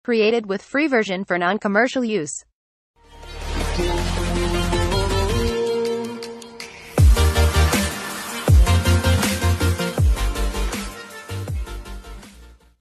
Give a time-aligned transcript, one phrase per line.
[0.00, 2.48] Created with free version for non-commercial use.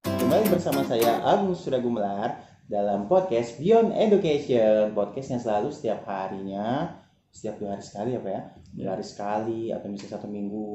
[0.07, 2.39] Kembali bersama saya Agus Suragumelar
[2.71, 6.95] dalam podcast Beyond Education Podcast yang selalu setiap harinya
[7.35, 8.41] Setiap dua hari sekali apa ya
[8.71, 10.71] Dua hari sekali atau misalnya satu minggu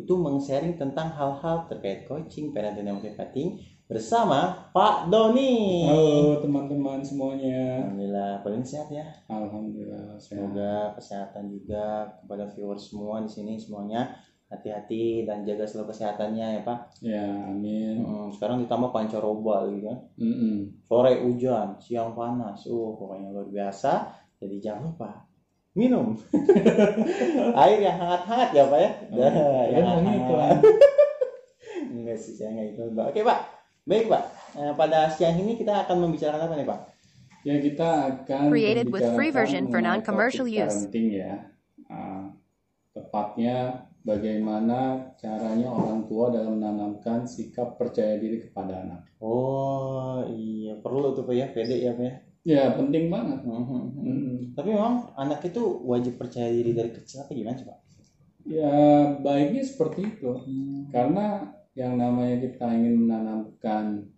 [0.00, 7.88] Itu meng-sharing tentang hal-hal terkait coaching, parenting, dan motivating Bersama Pak Doni Halo teman-teman semuanya.
[7.88, 10.44] Alhamdulillah, paling sehat ya Alhamdulillah sehat.
[10.44, 14.12] Semoga kesehatan juga kepada viewers semua di sini semuanya
[14.52, 16.78] hati-hati dan jaga selalu kesehatannya ya Pak.
[17.00, 18.04] Ya, amin.
[18.04, 19.98] Hmm, sekarang ditambah pancaroba gitu kan.
[20.20, 20.84] Mm-mm.
[20.84, 24.12] sore hujan, siang panas, uh pokoknya luar biasa.
[24.36, 25.24] Jadi jangan lupa
[25.72, 26.12] minum
[27.64, 28.90] air yang hangat-hangat ya pak ya.
[29.16, 29.32] Dah,
[29.72, 30.20] yang Kan ini hangat.
[30.20, 30.56] iklan.
[31.96, 33.04] Enggak sih saya nggak itu pak.
[33.16, 33.38] Oke pak,
[33.88, 34.22] baik pak.
[34.60, 36.80] Eh, pada siang ini kita akan membicarakan apa nih pak?
[37.46, 40.84] Ya kita akan Created with free membicarakan version for non-commercial use.
[40.84, 41.32] Parenting ya.
[41.88, 42.28] Ah,
[42.92, 49.08] tepatnya bagaimana caranya orang tua dalam menanamkan sikap percaya diri kepada anak.
[49.24, 52.14] Oh iya perlu tuh pak ya, pede ya pak ya.
[52.48, 53.40] Ya penting banget.
[53.44, 53.80] Mhm.
[53.96, 54.36] Mm-mm.
[54.52, 57.78] Tapi memang anak itu wajib percaya diri dari kecil apa gimana sih pak?
[58.48, 58.76] Ya
[59.20, 60.32] baiknya seperti itu.
[60.92, 64.08] Karena yang namanya kita ingin menanamkan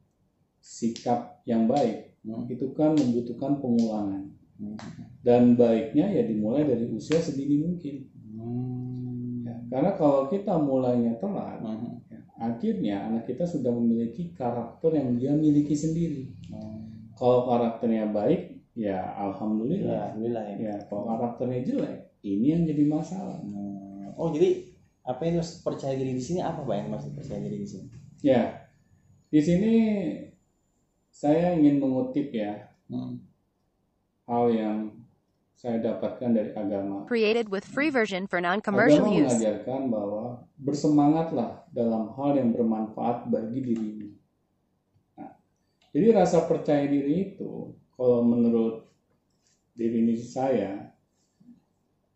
[0.60, 2.44] sikap yang baik Hmm.
[2.52, 4.28] itu kan membutuhkan pengulangan.
[4.60, 4.76] Hmm.
[5.24, 9.40] dan baiknya ya dimulai dari usia sedini mungkin Hmm.
[9.40, 12.12] ya, karena kalau kita mulainya telat Mhm.
[12.12, 17.08] ya, akhirnya anak kita sudah memiliki karakter yang dia miliki sendiri Hmm.
[17.16, 19.00] kalau karakternya baik ya Ya,
[19.32, 20.56] alhamdulillah alhamdulillah ya.
[20.60, 24.12] ya kalau karakternya jelek ini yang jadi masalah Hmm.
[24.20, 24.69] Oh jadi
[25.02, 27.86] apa yang harus percaya diri di sini apa pak yang maksud percaya diri di sini?
[28.20, 28.68] ya
[29.28, 29.72] di sini
[31.08, 33.22] saya ingin mengutip ya Hmm.
[34.26, 34.78] hal yang
[35.54, 39.30] saya dapatkan dari agama Created with free version for non-commercial Agama use.
[39.38, 40.24] mengajarkan bahwa
[40.58, 44.10] bersemangatlah dalam hal yang bermanfaat bagi dirimu.
[45.14, 45.38] Nah,
[45.94, 48.90] jadi rasa percaya diri itu, kalau menurut
[49.76, 50.90] diri ini saya,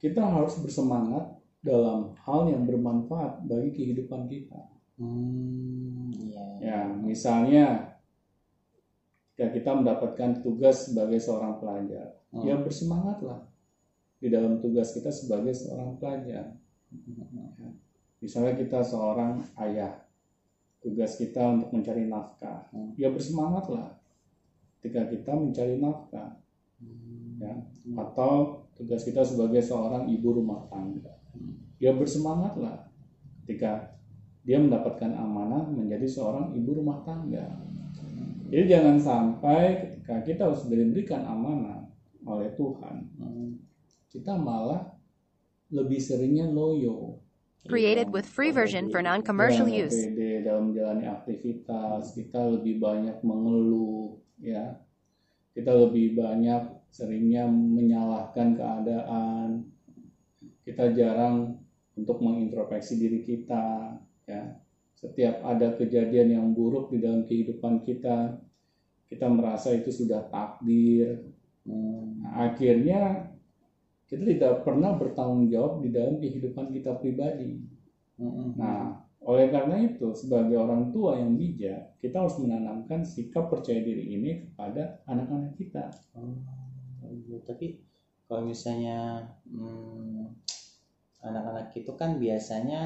[0.01, 4.69] kita harus bersemangat dalam hal yang bermanfaat bagi kehidupan kita.
[5.01, 6.13] Hmm.
[6.13, 6.45] Iya.
[6.61, 7.97] Ya, misalnya
[9.35, 12.45] ketika kita mendapatkan tugas sebagai seorang pelajar, Hmm.
[12.45, 13.49] ya bersemangatlah
[14.21, 16.53] di dalam tugas kita sebagai seorang pelajar.
[16.93, 17.71] Ya.
[18.21, 20.05] Misalnya kita seorang ayah,
[20.85, 22.93] tugas kita untuk mencari nafkah, Hmm.
[23.01, 23.99] ya bersemangatlah
[24.79, 26.44] ketika kita mencari nafkah.
[27.41, 27.55] Ya.
[27.95, 31.15] Atau tugas kita sebagai seorang ibu rumah tangga,
[31.79, 32.91] ya bersemangatlah
[33.45, 33.95] ketika
[34.45, 37.65] dia mendapatkan amanah menjadi seorang ibu rumah tangga.
[38.53, 41.89] Jadi jangan sampai ketika kita sudah diberikan amanah
[42.29, 43.09] oleh Tuhan,
[44.13, 44.95] kita malah
[45.73, 47.19] lebih seringnya loyo.
[47.65, 49.97] Created with free version for non-commercial use.
[50.45, 54.84] dalam menjalani aktivitas, kita lebih banyak mengeluh, ya.
[55.55, 59.71] Kita lebih banyak seringnya menyalahkan keadaan.
[60.67, 61.63] Kita jarang
[61.95, 63.95] untuk mengintrospeksi diri kita,
[64.27, 64.59] ya.
[64.99, 68.41] Setiap ada kejadian yang buruk di dalam kehidupan kita,
[69.05, 71.23] kita merasa itu sudah takdir.
[71.69, 73.31] Nah, akhirnya
[74.09, 77.61] kita tidak pernah bertanggung jawab di dalam kehidupan kita pribadi.
[78.57, 84.05] Nah, oleh karena itu, sebagai orang tua yang bijak, kita harus menanamkan sikap percaya diri
[84.17, 85.89] ini kepada anak-anak kita.
[86.17, 86.37] Oh,
[87.09, 87.39] iya.
[87.45, 87.67] Tapi
[88.29, 90.29] kalau misalnya hmm,
[91.25, 92.81] anak-anak itu kan biasanya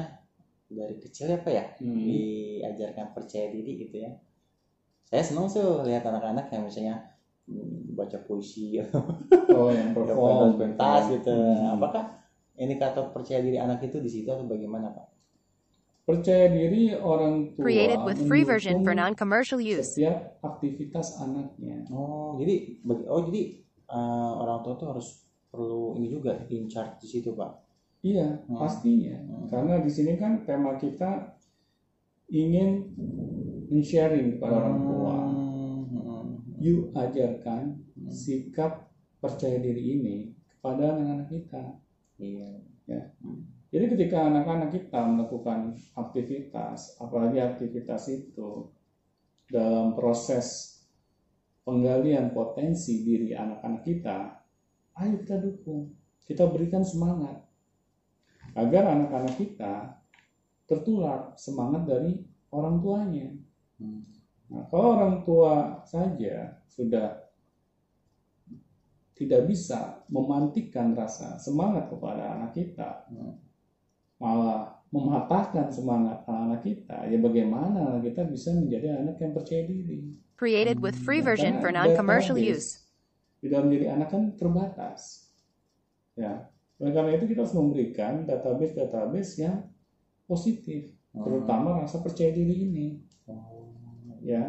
[0.69, 1.97] dari kecil ya pak ya Hmm.
[1.97, 4.11] diajarkan percaya diri gitu ya.
[5.09, 6.95] Saya senang tuh lihat anak-anak yang misalnya
[7.49, 8.77] hmm, baca puisi
[9.57, 10.55] Oh, yang perform.
[10.61, 11.33] pentas gitu.
[11.33, 11.75] Hmm.
[11.79, 12.03] Apakah
[12.59, 15.07] indikator percaya diri anak itu di situ atau bagaimana pak?
[16.09, 19.93] Percaya diri orang tua Created with free version for non-commercial use.
[19.93, 21.85] setiap aktivitas anaknya.
[21.93, 23.43] Oh jadi bagi, oh jadi
[23.85, 25.21] eh, orang tua tuh harus
[25.53, 27.61] perlu ini juga in charge di situ pak.
[28.01, 28.57] Iya, Hmm.
[28.57, 29.21] pastinya.
[29.21, 29.45] Hmm.
[29.53, 31.35] Karena di sini kan tema kita
[32.31, 32.89] ingin
[33.69, 35.15] men-sharing kepada orang tua.
[35.29, 36.25] Hmm, hmm.
[36.57, 38.89] Yuk ajarkan sikap
[39.19, 40.15] percaya diri ini
[40.49, 41.63] kepada anak-anak kita.
[42.17, 42.49] Iya.
[43.69, 48.73] Jadi ketika anak-anak kita melakukan aktivitas, apalagi aktivitas itu
[49.45, 50.77] dalam proses
[51.61, 54.17] penggalian potensi diri anak-anak kita,
[54.97, 55.93] ayo kita dukung,
[56.25, 57.45] kita berikan semangat
[58.57, 60.01] agar anak-anak kita
[60.65, 63.29] tertular semangat dari orang tuanya.
[63.77, 64.01] Hmm.
[64.49, 67.21] Nah, kalau orang tua saja sudah
[69.13, 73.05] tidak bisa memantikan rasa semangat kepada anak kita,
[74.19, 80.17] malah mematahkan semangat anak kita, ya bagaimana anak kita bisa menjadi anak yang percaya diri?
[80.35, 82.83] Created with free version for non-commercial use.
[83.39, 85.31] Di dalam diri anak kan terbatas.
[86.17, 86.51] Ya,
[86.81, 89.63] oleh karena itu kita harus memberikan database-database yang
[90.27, 92.87] positif, terutama rasa percaya diri ini.
[94.19, 94.43] Ya,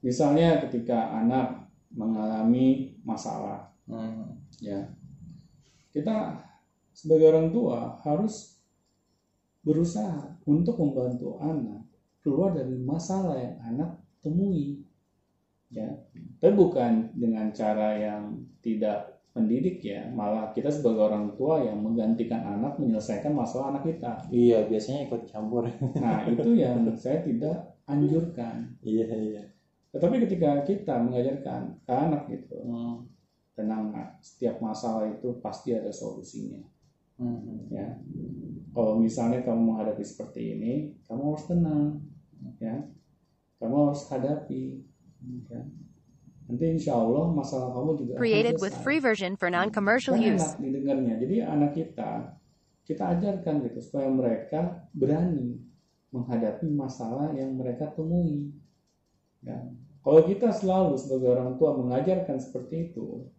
[0.00, 4.38] misalnya ketika anak mengalami masalah, Hmm.
[4.62, 4.86] ya
[5.90, 6.46] kita
[6.94, 8.59] sebagai orang tua harus
[9.60, 11.84] berusaha untuk membantu anak
[12.20, 13.90] keluar dari masalah yang anak
[14.20, 14.84] temui
[15.70, 15.88] ya
[16.40, 18.22] tapi bukan dengan cara yang
[18.60, 24.26] tidak pendidik ya malah kita sebagai orang tua yang menggantikan anak menyelesaikan masalah anak kita
[24.26, 25.70] Iya, biasanya ikut campur.
[26.02, 29.42] nah itu yang saya tidak anjurkan iya, iya.
[29.94, 33.06] tetapi ketika kita mengajarkan ke anak gitu Hmm.
[33.54, 36.58] tenang nak setiap masalah itu pasti ada solusinya
[37.20, 37.68] Hmm.
[37.70, 37.86] ya
[38.70, 40.72] kalau misalnya kamu menghadapi seperti ini
[41.10, 41.86] kamu harus tenang
[42.62, 42.86] ya
[43.60, 44.80] kamu harus hadapi
[45.50, 45.60] ya.
[46.48, 48.84] nanti insya Allah masalah kamu juga akan Created with selesai.
[48.86, 50.38] free version for non-commercial use.
[50.38, 52.10] enak didengarnya jadi anak kita
[52.86, 55.62] kita ajarkan gitu supaya mereka berani
[56.10, 58.50] menghadapi masalah yang mereka temui
[59.42, 59.58] ya
[60.00, 63.30] kalau kita selalu sebagai orang tua mengajarkan seperti itu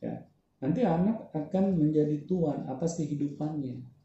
[0.00, 0.26] ya
[0.58, 3.95] nanti anak akan menjadi tuan atas kehidupannya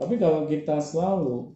[0.00, 1.52] tapi kalau kita selalu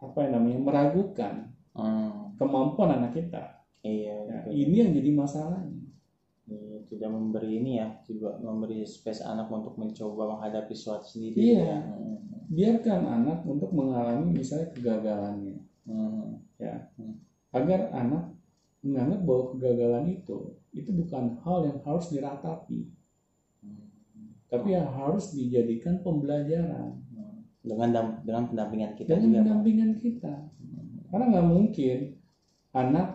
[0.00, 1.34] apa yang namanya meragukan
[1.76, 2.32] Hmm.
[2.40, 3.52] kemampuan anak kita
[3.84, 4.52] Iya, ya, betul.
[4.56, 5.84] ini yang jadi masalahnya
[6.88, 11.36] tidak memberi ini ya, juga memberi space anak untuk mencoba menghadapi suatu sendiri.
[11.36, 11.60] Iya.
[11.68, 11.78] ya.
[11.84, 12.16] Hmm.
[12.46, 16.40] biarkan anak untuk mengalami misalnya kegagalannya Hmm.
[16.56, 17.20] ya Hmm.
[17.52, 18.24] agar anak
[18.80, 20.36] menganggap bahwa kegagalan itu
[20.72, 22.88] itu bukan hal yang harus diratapi.
[24.46, 27.42] Tapi yang harus dijadikan pembelajaran Hmm.
[27.66, 27.88] Dengan
[28.22, 29.34] dengan pendampingan kita dengan juga.
[29.34, 29.42] Pak.
[29.42, 30.34] pendampingan kita
[31.06, 31.98] karena nggak mungkin
[32.70, 33.08] anak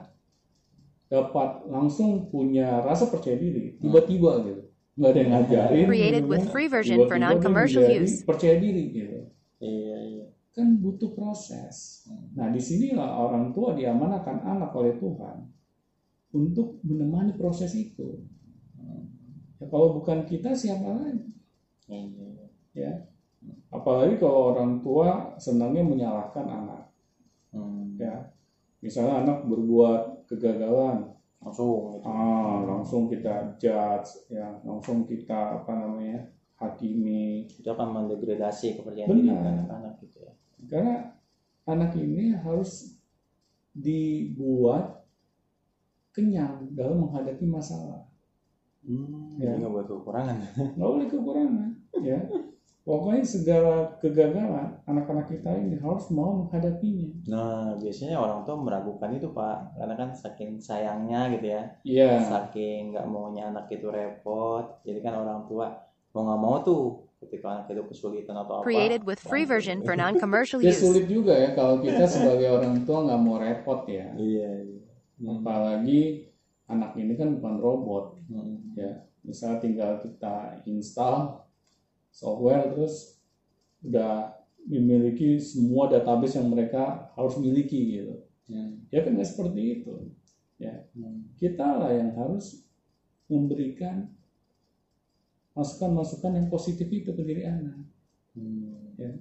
[1.07, 4.63] dapat langsung punya rasa percaya diri tiba-tiba gitu
[4.95, 8.23] nggak ada yang ngajarin Created with free version for Tiba-tiba dia non-commercial use.
[8.23, 9.19] percaya diri gitu
[9.61, 10.25] Iya, iya.
[10.51, 12.03] kan butuh proses.
[12.33, 15.47] Nah, di sinilah orang tua diamanahkan anak oleh Tuhan
[16.33, 18.25] untuk menemani proses itu.
[19.61, 21.29] Ya, kalau bukan kita siapa lagi?
[21.85, 22.49] Iya.
[22.73, 22.91] Ya,
[23.69, 26.83] apalagi kalau orang tua senangnya menyalahkan anak.
[27.53, 27.93] Hmm.
[28.01, 28.33] Ya,
[28.81, 32.05] misalnya anak berbuat kegagalan, Langsung gitu.
[32.05, 36.29] ah langsung kita judge, ya langsung kita apa namanya
[36.61, 37.49] hakimi.
[37.49, 40.33] Itu akan mendegradasi kepercayaan diri anak-anak gitu ya.
[40.69, 41.17] Karena
[41.65, 42.93] anak ini harus
[43.73, 45.01] dibuat
[46.13, 48.10] kenyang dalam menghadapi masalah.
[48.81, 49.37] Hmm.
[49.37, 49.57] Ya.
[49.57, 50.37] Nggak buat kekurangan.
[50.77, 51.69] Nggak boleh kekurangan,
[52.01, 52.19] ya.
[52.81, 57.13] Pokoknya segala kegagalan anak-anak kita ini harus mau menghadapinya.
[57.29, 62.97] Nah, biasanya orang tua meragukan itu Pak, karena kan saking sayangnya gitu ya, Iya, saking
[62.97, 65.77] nggak maunya anak itu repot, jadi kan orang tua
[66.17, 68.65] mau nggak mau tuh ketika anak itu kesulitan atau apa.
[68.65, 70.81] Created with free version for non-commercial ya use.
[70.81, 74.09] sulit juga ya kalau kita sebagai orang tua nggak mau repot ya.
[74.17, 74.81] Iya, iya.
[75.21, 75.37] Hmm.
[75.37, 76.30] Apalagi
[76.71, 78.74] anak ini kan bukan robot, Hmm.
[78.74, 79.03] ya.
[79.22, 81.45] Misalnya tinggal kita install
[82.10, 83.22] software terus
[83.86, 84.34] udah
[84.65, 88.15] memiliki semua database yang mereka harus miliki gitu.
[88.50, 88.86] Hmm.
[88.89, 89.93] Ya kan seperti itu.
[90.62, 91.34] Ya, Hmm.
[91.38, 92.65] kita lah yang harus
[93.25, 94.12] memberikan
[95.51, 97.84] masukan-masukan yang positif itu ke diri anak
[98.31, 98.95] Hmm.
[98.95, 99.12] Ya.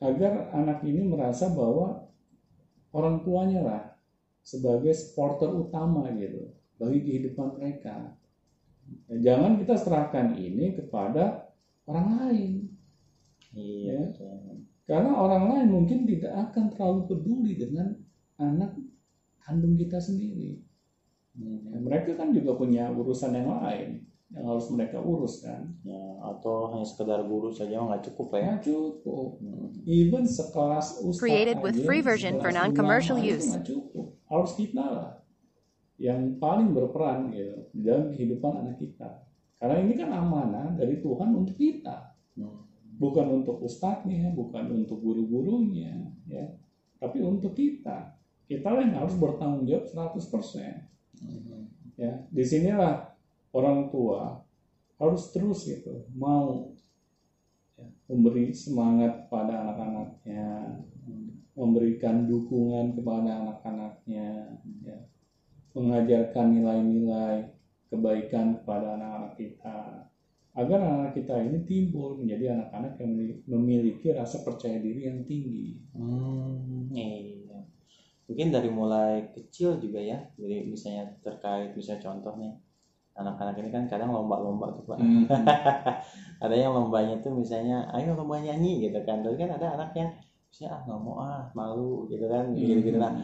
[0.00, 2.08] agar anak ini merasa bahwa
[2.90, 3.82] orang tuanya lah
[4.40, 8.16] sebagai supporter utama gitu bagi kehidupan mereka.
[9.06, 11.52] Ya, jangan kita serahkan ini kepada
[11.86, 12.52] orang lain
[13.50, 14.14] Iya.
[14.14, 14.34] Ya.
[14.86, 17.94] karena orang lain mungkin tidak akan terlalu peduli dengan
[18.38, 18.74] anak
[19.42, 20.62] kandung kita sendiri.
[21.34, 21.70] Hmm.
[21.70, 25.74] Ya, mereka kan juga punya urusan yang lain yang harus mereka urus kan.
[25.82, 28.42] Ya, atau hanya sekedar guru saja nggak cukup ya.
[28.42, 29.42] Ya cukup.
[29.42, 29.70] Hmm.
[29.86, 33.50] Even sekelas ustaz Created with free version for ulama itu use.
[33.50, 34.06] nggak cukup.
[34.30, 35.12] Harus kita lah
[36.00, 39.26] yang paling berperan gitu dalam kehidupan anak kita.
[39.60, 42.16] Karena ini kan amanah dari Tuhan untuk kita,
[42.96, 46.56] bukan untuk ustadznya, bukan untuk guru-gurunya, ya,
[46.96, 48.16] tapi untuk kita.
[48.48, 49.84] Kita lah yang harus bertanggung jawab
[50.16, 50.88] 100%.
[51.20, 51.68] Hmm.
[52.00, 53.12] Ya, di sinilah
[53.52, 54.40] orang tua
[54.96, 56.72] harus terus gitu mau
[57.76, 60.80] ya, memberi semangat pada anak-anaknya
[61.60, 64.96] memberikan dukungan kepada anak-anaknya, ya.
[65.76, 67.46] mengajarkan nilai-nilai
[67.92, 69.78] kebaikan kepada anak-anak kita,
[70.56, 73.12] agar anak-anak kita ini timbul menjadi anak-anak yang
[73.46, 75.78] memiliki- rasa percaya diri yang tinggi.
[75.94, 77.62] Hmm, iya.
[78.26, 80.18] Mungkin dari mulai kecil juga ya.
[80.38, 82.54] Jadi misalnya terkait misalnya contoh nih
[83.14, 84.98] anak-anak ini kan kadang lomba-lomba tuh pak.
[85.02, 85.26] Hmm.
[86.46, 89.22] ada yang lombanya tuh misalnya ayo lomba nyanyi gitu kan.
[89.22, 90.10] Tapi kan ada anak yang
[90.50, 92.98] misalnya ah nggak mau ah malu gitu kan gitu-gitu.
[92.98, 93.14] Nah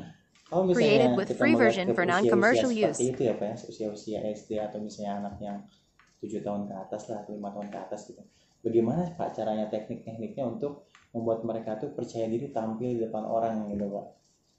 [0.46, 3.00] kalau misalnya Created with kita free version ke for usia-usia non-commercial seperti use.
[3.10, 5.58] itu ya pak ya usia-usia SD atau misalnya anak yang
[6.22, 8.22] tujuh tahun ke atas lah lima tahun ke atas gitu.
[8.62, 13.90] Bagaimana pak caranya teknik-tekniknya untuk membuat mereka tuh percaya diri tampil di depan orang gitu
[13.90, 14.06] pak?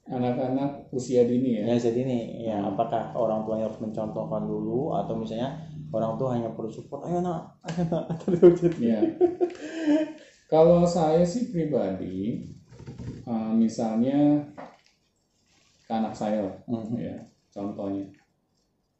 [0.08, 1.72] Anak-anak usia dini ya.
[1.72, 2.72] Ya jadi nih, ya Hmm.
[2.72, 5.60] apakah orang tuanya harus mencontohkan dulu atau misalnya
[5.92, 8.80] orang tua hanya perlu support, ayo nak, ayo nak, terus jadi.
[8.80, 9.00] Ya.
[10.48, 12.40] Kalau saya sih pribadi,
[13.02, 14.44] eh, misalnya
[15.88, 16.96] ke anak saya, lah, Mhm.
[17.00, 17.16] ya,
[17.48, 18.04] contohnya,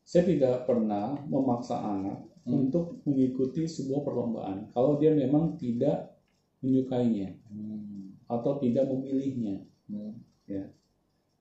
[0.08, 2.64] saya tidak pernah memaksa anak Hmm.
[2.64, 6.16] untuk mengikuti sebuah perlombaan kalau dia memang tidak
[6.64, 8.16] menyukainya Hmm.
[8.24, 9.60] atau tidak memilihnya.
[9.92, 10.16] Hmm.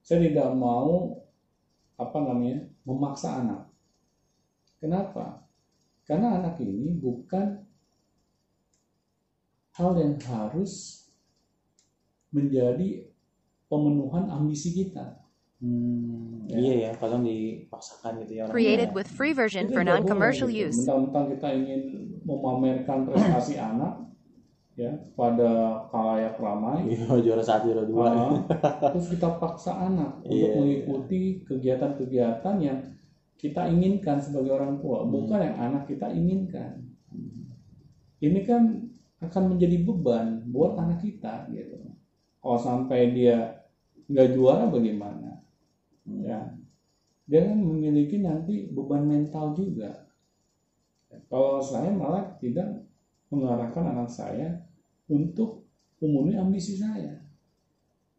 [0.04, 1.16] Saya tidak mau
[1.96, 3.72] apa namanya memaksa anak.
[4.84, 5.48] Kenapa?
[6.04, 7.60] Karena anak ini bukan
[9.80, 11.07] hal yang harus
[12.38, 13.10] menjadi
[13.66, 15.18] pemenuhan ambisi kita.
[15.58, 16.56] Hmm, Ya.
[16.56, 18.96] Iya ya, kadang dipaksakan gitu ya orang Created tua.
[18.96, 20.72] with free version for non-commercial gitu.
[20.72, 20.80] use.
[20.80, 21.82] Mentang-mentang kita ingin
[22.24, 24.00] memamerkan prestasi anak
[24.78, 25.50] ya pada
[25.90, 28.06] kalayak ramai, Iya, juara satu, juara dua.
[28.08, 28.32] Ah,
[28.88, 32.80] terus kita paksa anak untuk Iya, mengikuti kegiatan-kegiatan yang
[33.36, 35.12] kita inginkan sebagai orang tua, Hmm.
[35.12, 36.80] bukan yang anak kita inginkan.
[38.18, 38.88] Ini kan
[39.20, 41.76] akan menjadi beban buat anak kita gitu.
[42.48, 43.60] Kalau sampai dia
[44.08, 45.44] nggak juara bagaimana?
[46.08, 46.24] Hmm.
[46.24, 46.48] Ya,
[47.28, 50.08] dia kan memiliki nanti beban mental juga.
[51.28, 52.88] Kalau saya malah tidak
[53.28, 54.64] mengarahkan anak saya
[55.12, 55.68] untuk
[56.00, 57.20] memenuhi ambisi saya.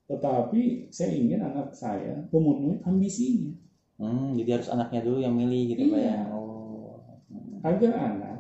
[0.05, 3.57] Tetapi saya ingin anak saya memenuhi ambisinya.
[3.97, 6.05] Hmm, jadi harus anaknya dulu yang milih gitu pak ya.
[6.05, 6.21] Iya.
[6.37, 7.01] Oh.
[7.33, 7.65] Hmm.
[7.65, 8.37] Agar anak,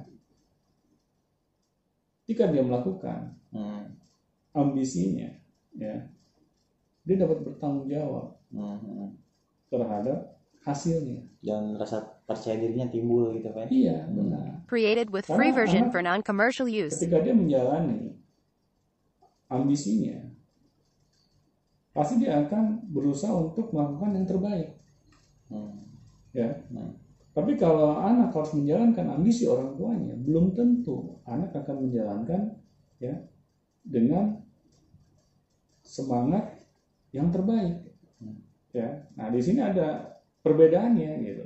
[2.29, 3.97] ketika dia melakukan Hmm.
[4.53, 5.33] ambisinya,
[5.79, 5.97] ya,
[7.07, 9.15] dia dapat bertanggung jawab Hmm.
[9.69, 11.25] terhadap hasilnya.
[11.39, 13.69] Dan rasa percaya dirinya timbul gitu pak.
[13.69, 13.73] ya.
[13.73, 14.15] Iya, Hmm.
[14.19, 14.49] benar.
[14.69, 16.99] Created with free Karena version for non-commercial use.
[16.99, 18.19] ketika dia menjalani
[19.49, 20.29] ambisinya,
[21.93, 24.69] pasti dia akan berusaha untuk melakukan yang terbaik.
[25.49, 25.89] Hmm.
[26.37, 26.93] Ya, Hmm.
[27.33, 32.61] tapi kalau anak harus menjalankan ambisi orang tuanya, belum tentu anak akan menjalankan
[33.01, 33.17] ya
[33.81, 34.45] dengan
[35.89, 36.61] semangat
[37.17, 37.89] yang terbaik.
[38.21, 38.45] Hmm.
[38.77, 41.45] Ya, nah di sini ada perbedaannya gitu.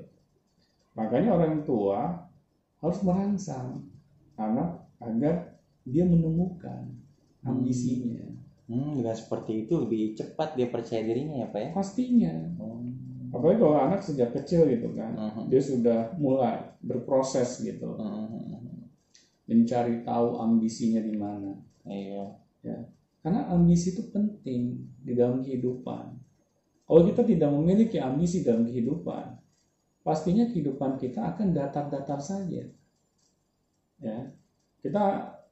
[0.99, 2.27] Makanya orang tua
[2.83, 3.87] harus merangsang
[4.35, 5.55] anak agar
[5.87, 6.91] dia menemukan
[7.47, 8.27] ambisinya.
[8.67, 11.69] Hmm, dengan seperti itu lebih cepat dia percaya dirinya ya pak ya.
[11.71, 12.35] Pastinya.
[12.59, 13.31] Hmm.
[13.33, 15.49] Apalagi kalau anak sejak kecil gitu kan, Mhm.
[15.49, 18.85] dia sudah mulai berproses gitu, Hmm.
[19.49, 21.57] mencari tahu ambisinya di mana.
[21.89, 22.37] Iya.
[23.23, 26.05] Karena ambisi itu penting di dalam kehidupan.
[26.83, 29.39] Kalau kita tidak memiliki ambisi dalam kehidupan,
[30.03, 32.67] pastinya kehidupan kita akan datar-datar saja.
[34.03, 34.19] Ya,
[34.83, 35.03] kita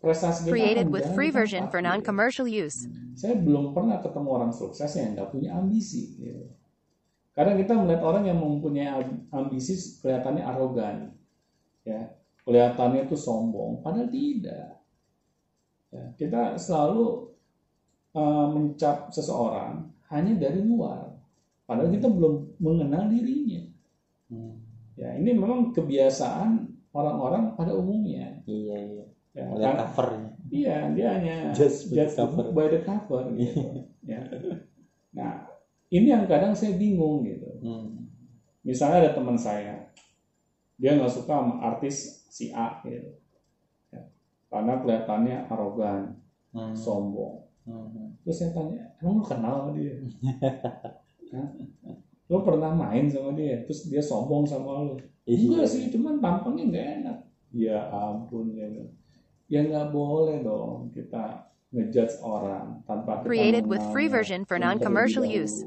[0.03, 2.91] prestasi kita Created akan with free version for non-commercial use.
[3.15, 6.19] Saya belum pernah ketemu orang sukses yang nggak punya ambisi.
[6.19, 6.51] Gitu.
[7.31, 11.15] Kadang kita melihat orang yang mempunyai am- ambisi kelihatannya arogan,
[11.87, 12.11] ya,
[12.43, 14.83] kelihatannya itu sombong, padahal tidak.
[15.95, 17.31] Ya, kita selalu
[18.13, 21.15] uh, mencap seseorang hanya dari luar,
[21.65, 23.63] padahal kita belum mengenal dirinya.
[24.27, 24.59] Hmm.
[24.95, 28.43] Ya, ini memang kebiasaan orang-orang pada umumnya.
[28.45, 29.05] Iya iya.
[29.31, 30.31] Ya, Lihat karena- covernya.
[30.51, 32.51] Iya, dia hanya Just the cover.
[32.51, 33.87] by the cover gitu.
[34.11, 34.19] ya.
[35.15, 35.47] Nah,
[35.89, 37.47] ini yang kadang saya bingung gitu.
[37.63, 38.11] Hmm.
[38.67, 39.89] Misalnya ada teman saya,
[40.75, 43.15] dia nggak suka sama artis si A gitu.
[43.95, 44.03] Ya.
[44.51, 46.19] Karena kelihatannya arogan,
[46.51, 46.75] Hmm.
[46.75, 47.47] sombong.
[47.69, 48.17] Hmm.
[48.25, 49.95] Terus saya tanya, emang lu kenal sama dia?
[51.35, 51.49] Hah?
[52.31, 53.63] Lu pernah main sama dia?
[53.67, 54.95] Terus dia sombong sama lu?
[55.27, 55.47] Iya.
[55.51, 57.19] Enggak sih, cuman tampangnya nggak enak.
[57.51, 58.67] Ya ampun ya.
[59.51, 65.27] Ya nggak boleh dong kita ngejudge orang tanpa kita Created with free version for non-commercial
[65.27, 65.67] use.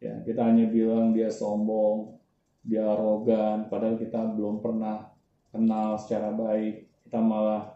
[0.00, 2.20] Ya, kita hanya bilang dia sombong,
[2.60, 5.12] dia arogan, padahal kita belum pernah
[5.48, 6.88] kenal secara baik.
[7.08, 7.73] Kita malah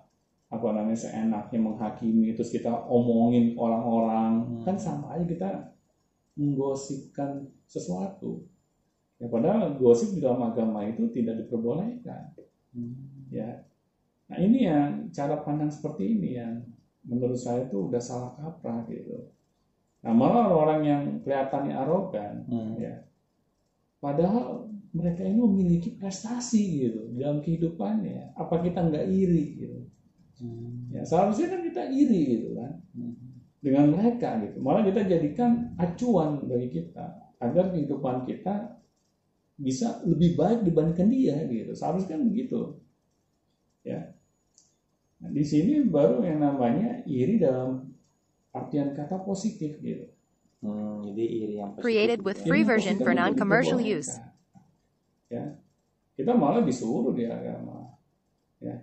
[0.49, 4.49] apa namanya seenaknya menghakimi terus kita omongin orang-orang.
[4.49, 4.65] Hmm.
[4.65, 5.51] kan sama aja kita
[6.41, 8.49] menggosipkan sesuatu.
[9.21, 12.33] Ya padahal gosip di dalam agama itu tidak diperbolehkan.
[13.29, 13.67] Ya.
[14.33, 16.65] Nah ini yang cara pandang seperti ini yang
[17.05, 19.29] menurut saya itu udah salah kaprah gitu.
[20.01, 22.73] Nah malah orang yang kelihatannya arogan Hmm.
[22.81, 23.05] ya.
[24.01, 24.65] Padahal
[24.97, 28.33] mereka ini memiliki prestasi gitu dalam kehidupannya.
[28.33, 29.79] Apa kita nggak iri gitu
[30.39, 30.91] Hmm.
[30.95, 33.15] ya seharusnya kan kita iri gitu kan Hmm.
[33.59, 38.79] dengan mereka gitu malah kita jadikan acuan bagi kita agar kehidupan kita
[39.59, 42.79] bisa lebih baik dibandingkan dia gitu seharusnya kan begitu
[43.83, 44.15] ya
[45.19, 47.91] nah, di sini baru yang namanya iri dalam
[48.55, 50.07] artian kata positif gitu
[50.59, 52.47] Hmm, jadi iri yang positif Created with ya.
[52.51, 54.11] free version for non-commercial use.
[55.31, 55.55] Ya,
[56.19, 57.95] kita malah disuruh di agama.
[58.59, 58.83] Ya,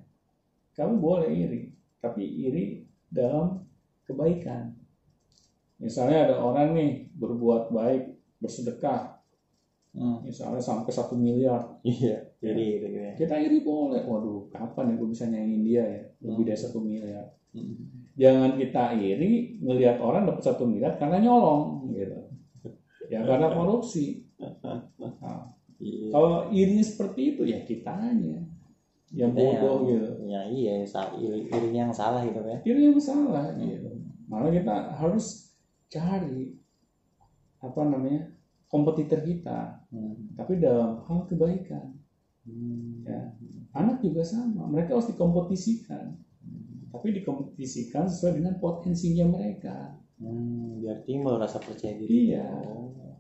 [0.76, 1.62] kamu boleh iri,
[1.98, 3.64] tapi iri dalam
[4.04, 4.76] kebaikan.
[5.80, 8.04] Misalnya ada orang nih berbuat baik,
[8.40, 9.16] bersedekah,
[9.96, 10.20] Hmm.
[10.28, 13.12] misalnya sampai satu miliar, Iya, iri gitu ya.
[13.16, 14.04] kita iri boleh.
[14.04, 16.02] Waduh, kapan ya gue bisa nyanyiin dia ya?
[16.20, 16.50] Lebih Hmm.
[16.52, 17.26] dari satu miliar.
[17.56, 18.04] Hmm.
[18.20, 22.20] Jangan kita iri ngelihat orang dapat satu miliar karena nyolong, gitu.
[23.08, 24.28] Ya karena korupsi.
[25.00, 26.08] Nah, Iya.
[26.08, 28.40] Kalau irinya seperti itu ya kitanya
[29.16, 30.10] yang Kita bodoh gitu.
[30.28, 30.84] Ya iya,
[31.16, 32.60] iri, irinya yang salah gitu ya.
[32.68, 33.90] Iri yang salah gitu.
[34.28, 35.56] Malah kita harus
[35.88, 36.60] cari
[37.64, 38.36] apa namanya
[38.68, 40.36] kompetitor kita, Hmm.
[40.36, 41.96] tapi dalam hal kebaikan.
[42.44, 43.08] Hmm.
[43.08, 43.32] Ya.
[43.72, 46.20] Anak juga sama, mereka harus dikompetisikan,
[46.92, 49.96] tapi dikompetisikan sesuai dengan potensinya mereka.
[50.20, 52.36] Hmm, biar timbul rasa percaya diri.
[52.36, 52.48] Iya.
[52.52, 53.15] Oh.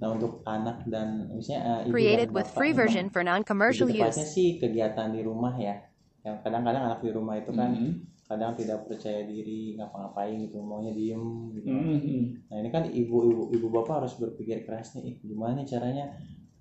[0.00, 3.88] Nah untuk anak dan misalnya eh, ibu Created dan with bapak free version for non-commercial
[3.92, 4.16] use.
[4.24, 5.76] sih kegiatan di rumah ya.
[6.24, 7.92] Yang kadang-kadang anak di rumah itu kan Mhm.
[8.24, 11.68] kadang tidak percaya diri ngapa-ngapain gitu, maunya diem gitu.
[11.68, 12.48] Mhm.
[12.48, 16.04] Nah ini kan ibu-ibu ibu bapak harus berpikir keras nih, "Ih, gimana nih caranya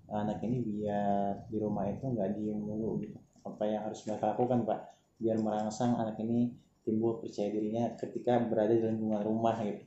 [0.10, 3.17] anak ini biar di rumah itu nggak diem mulu gitu.
[3.46, 4.79] Apa yang harus mereka lakukan pak?
[5.21, 9.86] Biar merangsang anak ini timbul percaya dirinya ketika berada di lingkungan rumah gitu.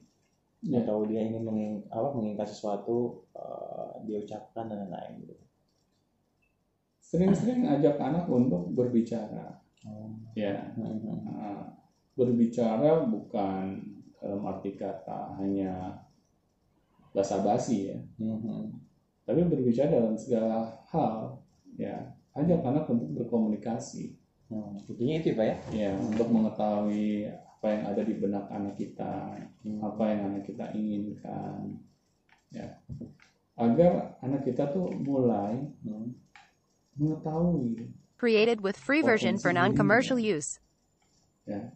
[0.63, 0.79] Ya.
[0.87, 5.35] Atau dia ingin menging, apa, menginginkan sesuatu eh, dia ucapkan dan lain-lain gitu.
[7.03, 9.59] Sering-sering ajak anak untuk berbicara.
[9.85, 10.09] Oh.
[10.39, 11.27] Ya, Mhm.
[11.27, 11.67] Nah,
[12.15, 13.83] berbicara bukan
[14.23, 15.99] dalam arti kata hanya
[17.11, 18.71] basa-basi ya, Mhm.
[19.27, 20.63] tapi berbicara dalam segala
[20.95, 21.37] hal
[21.77, 24.15] ya, ajak anak untuk berkomunikasi
[24.53, 25.57] Hmm, intinya itu ya pak ya.
[25.73, 27.25] ya, untuk mengetahui
[27.63, 29.39] apa yang ada di benak anak kita,
[29.79, 31.79] apa yang anak kita inginkan
[32.51, 32.67] ya,
[33.55, 36.11] agar anak kita tuh mulai Hmm.
[36.99, 37.87] mengetahui
[38.19, 40.59] Created with free version for non-commercial use.
[41.43, 41.71] ya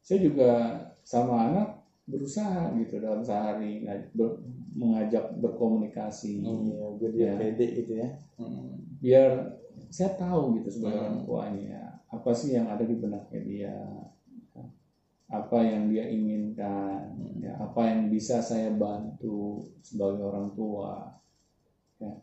[0.00, 0.50] saya juga
[1.00, 1.68] sama anak
[2.04, 7.32] berusaha gitu dalam sehari ber- mengajak berkomunikasi Iya, biar dia Ya.
[7.40, 8.08] pede gitu ya.
[8.36, 8.84] Hmm.
[9.00, 9.30] biar
[9.88, 11.04] saya tahu gitu sebagai Hmm.
[11.08, 13.74] orang tuanya apa sih yang ada di benaknya dia
[15.26, 21.18] apa yang dia inginkan ya apa yang bisa saya bantu sebagai orang tua
[21.98, 22.14] ya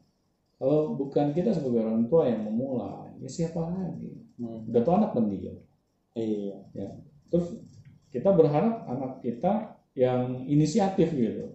[0.55, 4.65] kalau bukan kita sebagai orang tua yang memulai ya siapa lagi Hmm.
[4.65, 5.53] udah tuh anak pendiam
[6.17, 6.57] Iya.
[7.29, 7.53] terus
[8.09, 11.53] kita berharap anak kita yang inisiatif gitu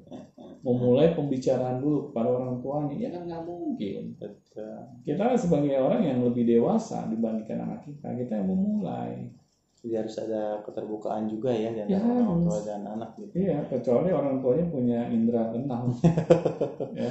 [0.62, 4.78] memulai pembicaraan dulu kepada orang tuanya ya kan nggak mungkin Betul.
[5.02, 9.26] kita sebagai orang yang lebih dewasa dibandingkan anak kita kita yang memulai
[9.78, 12.66] Jadi harus ada keterbukaan juga ya di Ya, antara orang tua harus.
[12.66, 13.32] dan anak gitu.
[13.38, 15.94] iya kecuali orang tuanya punya indera keenam
[16.98, 17.10] ya.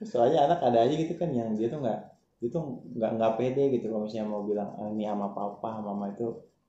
[0.00, 2.00] Soalnya anak ada aja gitu kan yang dia tuh nggak
[2.36, 5.92] dia tuh nggak nggak pede gitu kalau misalnya mau bilang "Ah, ini sama papa sama
[5.92, 6.28] mama itu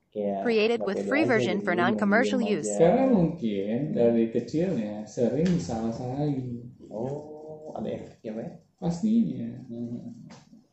[0.09, 2.71] kayak Created with free aja version gitu, for non-commercial diem-diem use.
[2.71, 2.79] aja.
[2.81, 8.51] karena mungkin dari kecilnya sering disalah-salahi Oh, ada efeknya pak ya?
[8.77, 10.23] pastinya Hmm.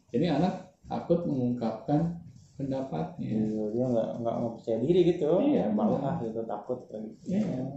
[0.08, 2.22] jadi anak takut mengungkapkan
[2.54, 6.06] pendapatnya Iya, dia nggak nggak mau percaya diri gitu, Iya, malu benar.
[6.06, 7.34] ah gitu takut gitu.
[7.34, 7.74] Iya.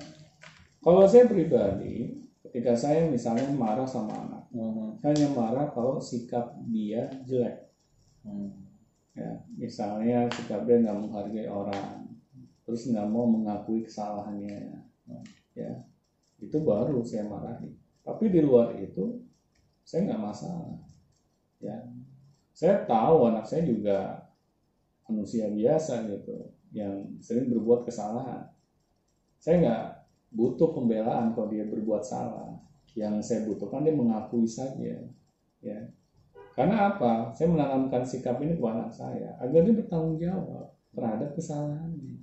[0.81, 2.13] Kalau saya pribadi,
[2.45, 4.95] ketika saya misalnya marah sama anak, Hmm.
[5.01, 7.67] saya hanya marah kalau sikap dia jelek.
[8.23, 8.53] Hmm.
[9.17, 12.05] Ya, misalnya sikap dia nggak menghargai orang,
[12.63, 14.77] terus nggak mau mengakui kesalahannya,
[15.57, 15.71] ya
[16.37, 17.73] itu baru saya marahi.
[18.05, 19.25] Tapi di luar itu,
[19.81, 20.77] saya nggak masalah.
[21.57, 21.81] Ya,
[22.53, 24.26] saya tahu anak saya juga
[25.07, 28.47] manusia biasa gitu, yang sering berbuat kesalahan.
[29.39, 29.83] Saya nggak
[30.35, 32.59] butuh pembelaan kalau dia berbuat salah.
[32.97, 35.05] Yang saya butuhkan dia mengakui saja,
[35.61, 35.79] ya.
[36.57, 37.31] Karena apa?
[37.37, 40.73] Saya menanamkan sikap ini kepada anak saya agar dia bertanggung jawab.
[40.97, 42.17] terhadap kesalahannya.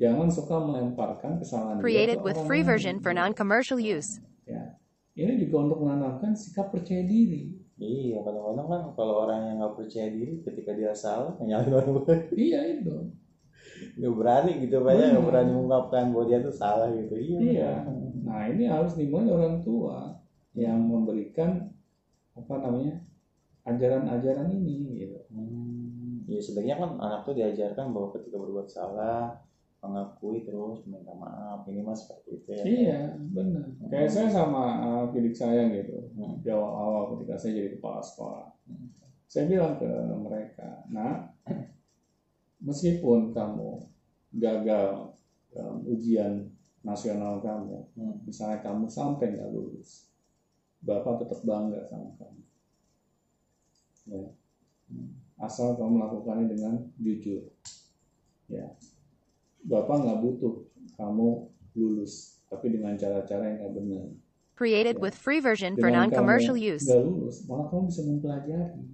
[0.00, 4.22] Jangan suka melemparkan kesalahan Created ke with free version for non-commercial use.
[4.48, 4.80] Ya.
[5.12, 7.58] Ini juga untuk menanamkan sikap percaya diri.
[7.78, 12.22] Iya, kadang-kadang kan kalau orang yang nggak percaya diri ketika dia salah, nyalain orang lain.
[12.34, 12.96] Iya itu.
[13.78, 17.14] nggak berani gitu pak ya, nggak berani mengungkapkan bahwa dia tuh salah gitu.
[17.14, 17.38] Iya.
[17.38, 17.72] Iya.
[18.26, 20.18] Nah ini harus dimulai orang tua
[20.58, 21.70] yang memberikan
[22.34, 22.98] apa namanya
[23.62, 25.18] ajaran-ajaran ini gitu.
[25.30, 29.38] Hmm, ya sebenarnya kan anak tuh diajarkan bahwa ketika berbuat salah
[29.78, 32.64] mengakui terus minta maaf ini mas seperti itu ya.
[32.66, 33.64] Iya benar.
[33.86, 36.10] Kayak saya sama uh, adik saya gitu.
[36.18, 36.42] Hmm.
[36.42, 38.90] Di awal-awal ketika saya jadi kepala sekolah, Hmm.
[39.24, 39.88] saya bilang ke
[40.18, 41.30] mereka, nah
[42.60, 43.86] meskipun kamu
[44.36, 45.16] gagal
[45.54, 48.18] dalam ujian nasional kamu, Hmm.
[48.26, 50.10] misalnya kamu sampai nggak lulus,
[50.82, 52.42] bapak tetap bangga sama kamu.
[54.10, 54.26] Ya.
[55.38, 57.46] Asal kamu melakukannya dengan jujur.
[58.50, 58.74] Ya.
[59.68, 60.64] Bapak nggak butuh
[60.96, 61.28] kamu
[61.76, 64.06] lulus, tapi dengan cara-cara yang nggak benar.
[64.58, 65.04] Created Yeah.
[65.04, 66.88] with free version for non-commercial use.
[66.88, 68.84] nggak lulus, malah kamu bisa mempelajari.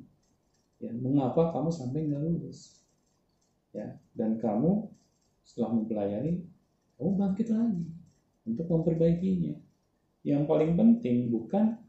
[0.82, 2.84] Ya, mengapa kamu sampai nggak lulus?
[3.72, 4.90] Ya, dan kamu
[5.46, 6.44] setelah mempelajari,
[6.98, 7.84] kamu bangkit lagi
[8.44, 9.56] untuk memperbaikinya.
[10.26, 11.80] Yang paling penting bukan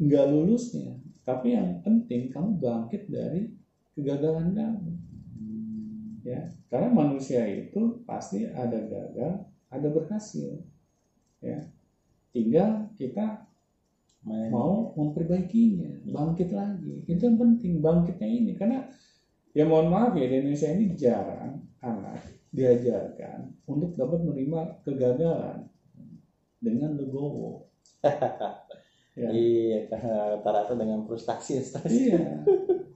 [0.00, 3.52] nggak lulusnya, tapi yang penting kamu bangkit dari
[3.94, 4.90] kegagalan kamu.
[6.28, 10.60] Ya, karena manusia itu pasti ada gagal, ada berhasil.
[11.40, 11.64] Ya,
[12.36, 13.48] tinggal kita
[14.28, 14.52] Main.
[14.52, 17.08] mau memperbaikinya, bangkit lagi.
[17.08, 18.52] Itu yang penting, bangkitnya ini.
[18.60, 18.84] Karena
[19.56, 22.20] ya mohon maaf ya, di Indonesia ini jarang anak
[22.52, 25.64] diajarkan untuk dapat menerima kegagalan
[26.60, 27.64] dengan legowo.
[29.18, 29.34] Ya.
[29.34, 31.90] Iya, rata-rata dengan frustasi stres.
[31.90, 32.46] Iya.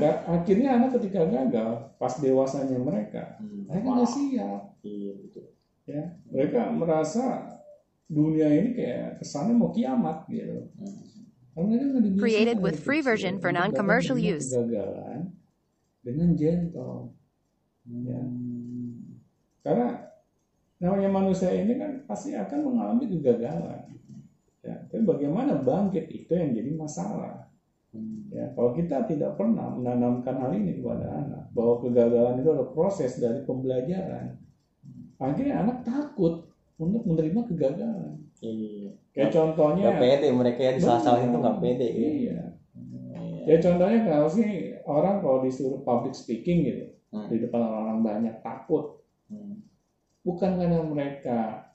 [0.00, 3.68] Akhirnya anak ketika gagal, pas dewasanya mereka, Hmm.
[3.68, 4.62] mereka nggak siap.
[4.80, 5.46] Iya betul.
[5.84, 6.02] Ya,
[6.32, 7.24] mereka merasa
[8.08, 10.72] dunia ini kayak kesannya mau kiamat gitu.
[10.80, 11.28] Hmm.
[11.52, 14.48] Karena mereka nggak dibiasakan Created with free kecil version for non-commercial use.
[14.48, 15.36] Kegagalan
[16.00, 17.12] dengan gentle.
[17.84, 18.20] Ya.
[19.60, 19.88] Karena
[20.80, 23.92] namanya manusia ini kan pasti akan mengalami kegagalan.
[24.62, 27.51] Ya, tapi bagaimana bangkit itu yang jadi masalah.
[28.32, 33.20] Ya, kalau kita tidak pernah menanamkan hal ini kepada anak, bahwa kegagalan itu adalah proses
[33.20, 34.40] dari pembelajaran,
[35.20, 36.48] akhirnya anak takut
[36.80, 38.16] untuk menerima kegagalan.
[38.40, 38.96] Iya.
[39.12, 41.36] Kayak contohnya, Gak pede mereka ya disalah-salahin Benar.
[41.36, 41.88] tuh gak pede.
[41.92, 42.08] Iya.
[42.08, 42.40] Iya.
[43.12, 43.42] Iya.
[43.44, 44.50] Ya contohnya kalau sih
[44.88, 47.28] orang kalau disuruh public speaking gitu Hmm.
[47.28, 49.60] di depan orang banyak takut, Hmm.
[50.24, 51.68] bukan karena mereka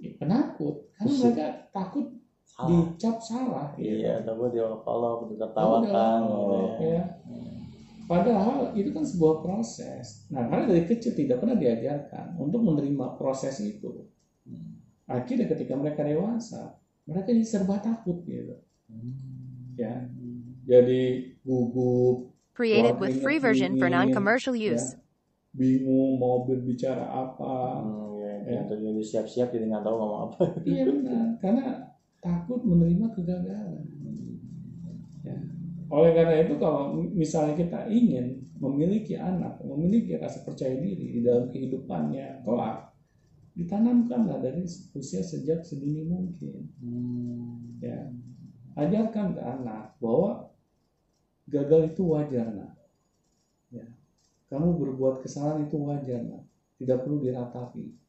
[0.00, 2.08] ya, penakut, karena mereka takut
[2.52, 2.68] Salah.
[2.68, 3.66] dicap salah.
[3.80, 4.04] gitu.
[4.04, 6.68] Iya, takut diolok-olok, Tahu ditertawakan gitu ya.
[6.84, 7.02] Ya.
[8.04, 10.28] Padahal itu kan sebuah proses.
[10.28, 14.04] Nah, karena dari kecil tidak pernah diajarkan untuk menerima proses itu.
[14.44, 14.84] Hmm.
[15.08, 16.76] Akhirnya ketika mereka dewasa,
[17.08, 18.60] mereka jadi serba takut gitu.
[19.80, 20.04] Ya,
[20.68, 25.00] jadi gugup, Created with free version for non-commercial ya, use.
[25.56, 27.80] bingung mau berbicara apa.
[27.80, 28.60] Hmm, ya, Ya.
[28.68, 30.42] Jadi siap-siap jadi nggak tahu ngomong apa.
[30.68, 31.91] Iya benar, karena
[32.22, 33.82] takut menerima kegagalan.
[35.26, 35.36] Ya.
[35.90, 41.50] Oleh karena itu kalau misalnya kita ingin memiliki anak, memiliki rasa percaya diri di dalam
[41.50, 42.94] kehidupannya kelak,
[43.58, 44.62] ditanamkanlah dari
[44.94, 46.70] usia sejak sedini mungkin.
[46.78, 47.82] Hmm.
[47.82, 48.08] Ya,
[48.78, 50.54] ajarkan ke anak bahwa
[51.50, 52.78] gagal itu wajar nak.
[53.74, 53.84] Ya.
[54.46, 56.46] Kamu berbuat kesalahan itu wajar nak.
[56.78, 58.01] Tidak perlu diratapi.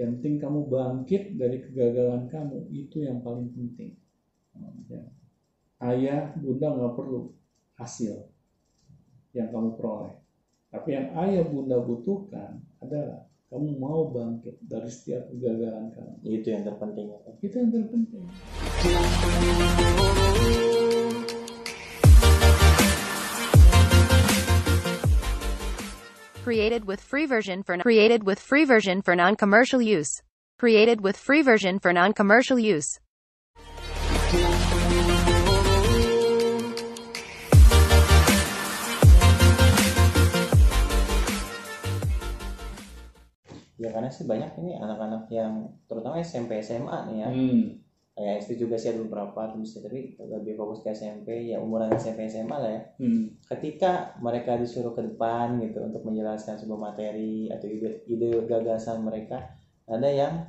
[0.00, 3.92] Yang penting kamu bangkit dari kegagalan kamu itu yang paling penting.
[4.88, 5.04] Ya.
[5.82, 7.32] Ayah, bunda nggak perlu
[7.76, 8.24] hasil
[9.36, 10.16] yang kamu peroleh.
[10.72, 16.14] Tapi yang ayah, bunda butuhkan adalah kamu mau bangkit dari setiap kegagalan kamu.
[16.24, 17.12] Itu yang terpenting.
[17.44, 18.24] Itu yang terpenting.
[26.42, 30.26] Created with free version for created with free version for non-commercial use.
[30.58, 32.98] Created with free version for non-commercial use.
[43.78, 47.28] Ya karena sih banyak ini anak-anak yang terutama SMP SMA nih ya.
[47.30, 47.81] Hmm.
[48.12, 52.28] Kayak SD juga sih ada beberapa terus tapi lebih fokus ke SMP ya umuran SMP
[52.28, 52.82] SMA lah ya.
[53.00, 53.40] Hmm.
[53.48, 59.56] Ketika mereka disuruh ke depan gitu untuk menjelaskan sebuah materi atau ide, ide gagasan mereka
[59.88, 60.44] ada yang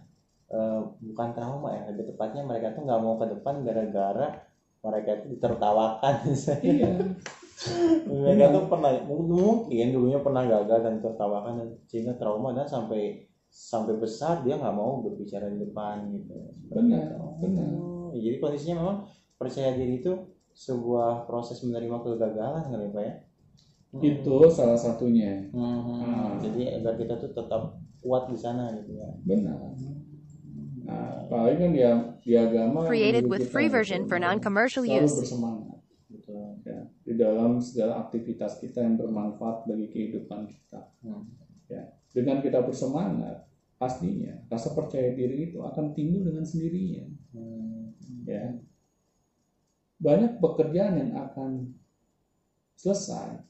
[0.51, 4.27] eh, bukan trauma ya lebih tepatnya mereka tuh nggak mau ke depan gara-gara
[4.83, 6.15] mereka itu ditertawakan
[6.59, 6.91] Iya.
[8.11, 13.23] mereka tuh pernah mungkin dulunya pernah gagal dan tertawakan dan sehingga trauma dan sampai
[13.53, 16.33] sampai besar dia nggak mau berbicara di depan gitu.
[16.67, 17.69] Benar, Oh, benar.
[18.11, 18.97] jadi kondisinya memang
[19.37, 20.09] percaya diri itu
[20.51, 23.13] sebuah proses menerima kegagalan kali ya pak ya?
[23.93, 25.53] Itu salah satunya.
[25.53, 26.41] Hmm, Ah.
[26.41, 29.05] jadi agar kita tuh tetap kuat di sana gitu ya.
[29.21, 29.77] Benar.
[30.83, 35.15] Nah apalagi kan dia di agama Created with free gitu, version for non-commercial selalu use.
[35.15, 35.77] bersemangat
[36.09, 40.89] betul ya di dalam segala aktivitas kita yang bermanfaat bagi kehidupan kita.
[41.01, 41.23] Hmm.
[42.13, 43.41] Ya dengan kita bersemangat
[43.75, 47.03] pastinya rasa percaya diri itu akan timbul dengan sendirinya.
[47.33, 47.91] Hmm.
[48.23, 48.53] ya.
[49.97, 51.73] Banyak pekerjaan yang akan
[52.77, 53.41] selesai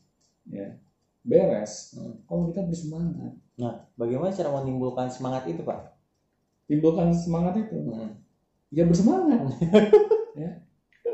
[0.47, 0.79] ya
[1.23, 2.19] beres Hmm.
[2.25, 3.35] kalau kita bersemangat.
[3.55, 5.91] Nah bagaimana cara menimbulkan semangat itu pak?
[6.65, 7.77] Timbulkan semangat itu?
[7.83, 8.15] Hmm.
[8.71, 9.43] ya bersemangat.
[10.33, 10.65] Ya.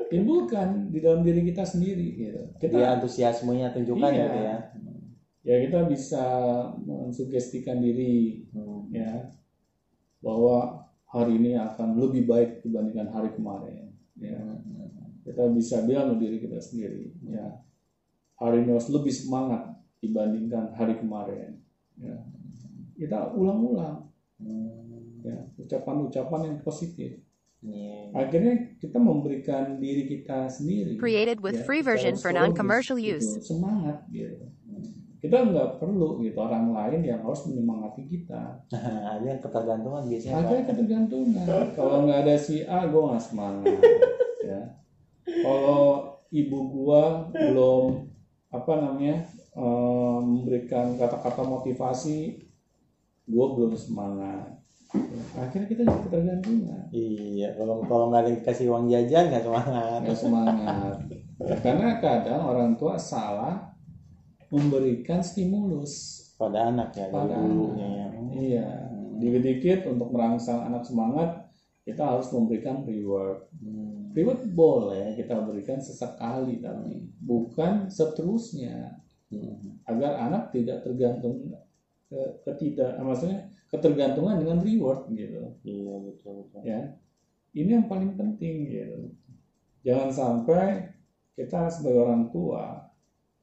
[0.08, 2.40] Timbulkan di dalam diri kita sendiri gitu.
[2.56, 4.24] Kita antusiasmenya tunjukkan Iya.
[4.24, 4.58] gitu ya
[5.42, 6.24] ya kita bisa
[6.80, 8.92] mensugestikan diri Hmm.
[8.92, 9.32] ya
[10.20, 15.16] bahwa hari ini akan lebih baik dibandingkan hari kemarin ya Hmm.
[15.24, 17.64] kita bisa bilang ke diri kita sendiri ya
[18.36, 21.64] hari ini harus lebih semangat dibandingkan hari kemarin
[21.98, 22.20] ya
[22.96, 25.24] kita ulang-ulang Hmm.
[25.24, 27.20] ya ucapan-ucapan yang positif
[27.60, 28.16] Iya.
[28.16, 33.44] akhirnya kita memberikan diri kita sendiri Created with ya, free version for non-commercial gitu, use.
[33.44, 34.48] semangat gitu
[35.20, 38.64] kita nggak perlu gitu orang lain yang harus menyemangati kita.
[39.20, 40.66] Ada yang ketergantungan biasanya ada pak.
[40.72, 41.46] ketergantungan.
[41.76, 43.80] Kalau nggak ada si A gue nggak semangat
[44.50, 44.62] ya.
[45.28, 48.08] Kalau ibu gua belum
[48.50, 52.48] apa namanya eh, memberikan kata-kata motivasi
[53.30, 54.56] gue belum semangat.
[55.38, 56.84] Akhirnya kita jadi ketergantungan.
[56.96, 60.00] Iya kalau kalau nggak ada dikasih uang jajan nggak semangat.
[60.02, 60.96] Nggak semangat.
[61.60, 63.70] Karena kadang orang tua salah
[64.50, 67.98] memberikan stimulus pada anak ya dari Pada dulunya anak.
[67.98, 68.40] ya.
[68.40, 68.70] Iya
[69.20, 71.52] dikit-dikit untuk merangsang anak semangat
[71.84, 73.50] kita harus memberikan reward.
[73.60, 74.14] Hmm.
[74.16, 78.98] reward boleh kita berikan sesekali tapi bukan seterusnya.
[79.30, 79.78] Hmm.
[79.86, 81.54] agar anak tidak tergantung
[82.10, 82.18] ke,
[82.50, 85.54] ketidak maksudnya ketergantungan dengan reward gitu.
[85.62, 86.62] Iya betul betul.
[86.66, 86.98] Ya.
[87.54, 89.14] Ini yang paling penting gitu.
[89.86, 90.90] Jangan sampai
[91.38, 92.89] kita sebagai orang tua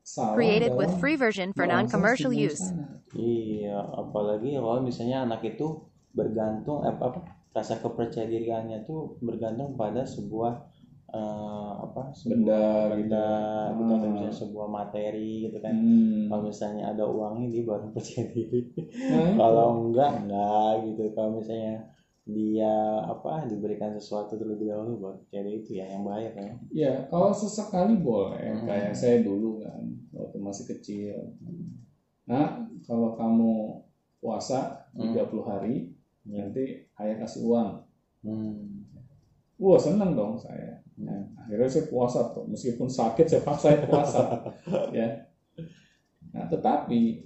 [0.07, 2.63] Created with free version for non-commercial use.
[3.11, 5.83] Iya, apalagi kalau misalnya anak itu
[6.15, 10.63] bergantung eh, apa rasa kepercayaan diriannya tuh bergantung pada sebuah
[11.11, 12.93] eh, apa sebuah Benda gitu.
[12.95, 13.27] benda
[13.75, 14.13] gitu atau Ah.
[14.15, 15.75] misalnya sebuah materi gitu kan.
[15.75, 16.31] Hmm.
[16.31, 18.59] Kalau misalnya ada uangnya dia baru percaya diri.
[18.63, 18.81] Itu.
[19.35, 21.03] Kalau enggak enggak gitu.
[21.19, 21.83] Kalau misalnya
[22.27, 22.75] dia
[23.07, 26.59] apa diberikan sesuatu terlebih dahulu percaya diri itu ya yang bahaya kan.
[26.75, 28.67] Ya, kalau sesekali boleh, Hmm.
[28.67, 31.15] kayak saya dulu kan, waktu masih kecil.
[32.27, 33.79] Nah, kalau kamu
[34.19, 35.15] puasa Hmm.
[35.15, 35.95] 30 hari,
[36.27, 36.43] Ya.
[36.43, 37.71] nanti ayah kasih uang.
[38.27, 38.83] Hmm.
[39.63, 40.83] Wah, seneng dong saya.
[40.99, 41.07] Hmm.
[41.07, 44.23] Nah, akhirnya saya puasa tuh, meskipun sakit saya paksa puasa.
[44.99, 45.31] ya.
[46.35, 47.23] Nah, tetapi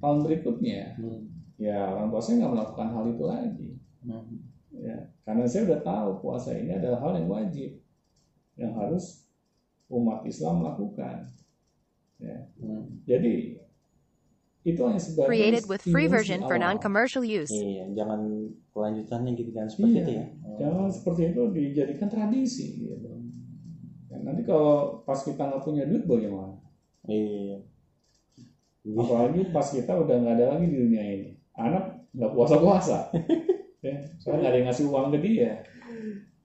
[0.00, 1.28] tahun berikutnya, Hmm.
[1.60, 3.70] ya orang tua saya nggak melakukan hal itu lagi.
[4.00, 4.40] Hmm.
[4.70, 7.70] Ya, karena saya udah tahu puasa ini adalah hal yang wajib,
[8.54, 9.26] yang harus
[9.90, 11.26] umat Islam lakukan.
[12.22, 12.46] Ya.
[12.62, 13.02] Hmm.
[13.04, 13.58] Jadi
[14.60, 16.76] itu hanya sebagai Created with free version for awal.
[16.76, 17.48] non-commercial use.
[17.50, 20.26] Iya, jangan kelanjutannya gitu kan seperti Iya, itu ya.
[20.60, 22.94] Jangan seperti itu dijadikan tradisi gitu.
[24.12, 26.60] Dan nanti kalau pas kita nggak punya duit bagaimana?
[27.08, 27.64] Iya.
[28.84, 31.30] Apalagi pas kita udah nggak ada lagi di dunia ini.
[31.56, 32.98] Anak nggak puasa-puasa.
[33.80, 35.52] ya, soalnya nggak ada yang ngasih uang ke dia.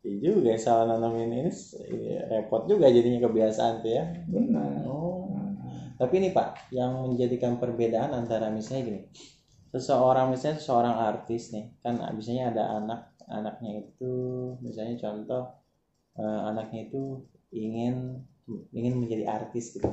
[0.05, 1.51] Iya juga ya, salah nanamin ini
[1.89, 4.05] iya, repot juga jadinya kebiasaan tuh ya.
[4.29, 4.85] Benar.
[4.85, 5.25] Oh.
[5.95, 9.01] Tapi ini Pak, yang menjadikan perbedaan antara misalnya gini,
[9.73, 14.13] seseorang misalnya seseorang artis nih, kan misalnya ada anak, anaknya itu
[14.61, 15.43] misalnya contoh
[16.19, 18.21] eh, anaknya itu ingin
[18.75, 19.89] ingin menjadi artis gitu.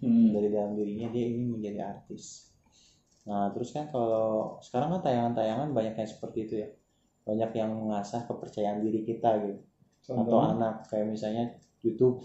[0.00, 0.32] Hmm.
[0.32, 2.48] dari dalam dirinya dia ingin menjadi artis.
[3.28, 6.68] Nah, terus kan kalau sekarang kan tayangan-tayangan banyak yang seperti itu ya.
[7.24, 9.60] Banyak yang mengasah kepercayaan diri kita gitu.
[10.10, 11.44] Atau Contoh anak kayak misalnya
[11.80, 12.24] YouTube,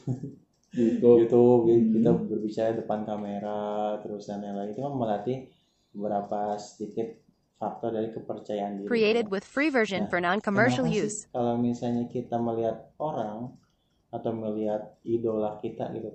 [0.73, 1.17] YouTube.
[1.23, 1.93] YouTube gitu, Hmm.
[1.93, 3.61] kita berbicara depan kamera
[4.01, 5.37] terus dan lain-lain itu kan melatih
[5.95, 7.07] beberapa sedikit
[7.55, 8.87] faktor dari kepercayaan diri.
[8.89, 11.27] Created with free version Nah, for non-commercial use.
[11.31, 13.55] Kalau misalnya kita melihat orang
[14.11, 16.09] atau melihat idola kita gitu.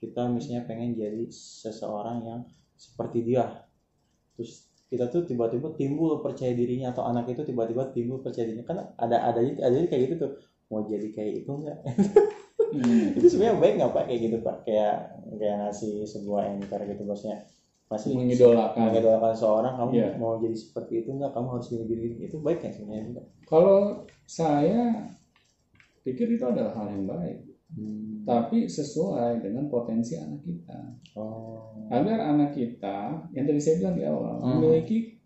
[0.00, 2.40] Kita misalnya pengen jadi seseorang yang
[2.80, 3.68] seperti dia.
[4.32, 8.66] Terus kita tuh tiba-tiba timbul percaya dirinya atau anak itu tiba-tiba timbul percaya dirinya.
[8.66, 10.32] Kan ada ada ada kayak gitu tuh.
[10.70, 11.78] Mau jadi kayak itu enggak
[12.70, 13.10] Hmm.
[13.18, 14.04] itu sebenarnya baik nggak pak?
[14.06, 14.56] Kayak gitu pak.
[14.62, 14.94] Kayak
[15.38, 17.36] kayak ngasih sebuah anchor gitu bosnya
[17.90, 18.86] masih mengidolakan.
[18.86, 20.08] mengidolakan seorang kamu Iya.
[20.14, 21.34] mau jadi seperti itu nggak?
[21.34, 23.26] Kamu harus gini gini itu baik kan sebenarnya?
[23.50, 25.10] Kalau saya
[26.06, 28.26] pikir itu adalah hal yang baik Hmm.
[28.26, 30.80] tapi sesuai dengan potensi anak kita
[31.14, 34.58] oh agar anak kita yang tadi saya bilang di awal Hmm.
[34.58, 35.18] memiliki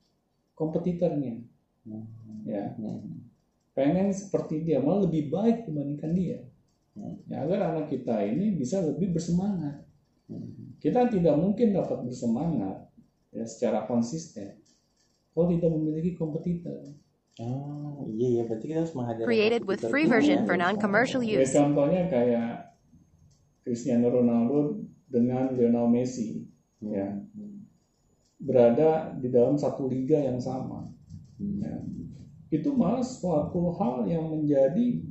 [0.52, 1.40] kompetitornya
[1.88, 2.04] Hmm.
[2.44, 3.24] ya Hmm.
[3.72, 6.40] pengen seperti dia malah lebih baik dibandingkan dia
[6.94, 7.16] Hmm.
[7.26, 9.80] ya agar anak kita ini bisa lebih bersemangat
[10.28, 10.76] Hmm.
[10.80, 12.88] kita tidak mungkin dapat bersemangat
[13.32, 14.60] ya secara konsisten
[15.34, 16.92] kalau tidak memiliki kompetitor
[17.34, 20.46] Oh, iya ya, berarti kita harus menghadirkan Created with free version ya.
[20.46, 21.50] for non-commercial ya use.
[21.50, 22.78] contohnya kayak
[23.60, 26.46] Cristiano Ronaldo dengan Lionel Messi
[26.78, 26.92] Hmm.
[26.92, 27.08] ya
[28.36, 30.86] berada di dalam satu liga yang sama
[31.34, 31.58] Hmm.
[31.58, 31.74] ya.
[32.52, 35.02] itu malah suatu hal yang menjadi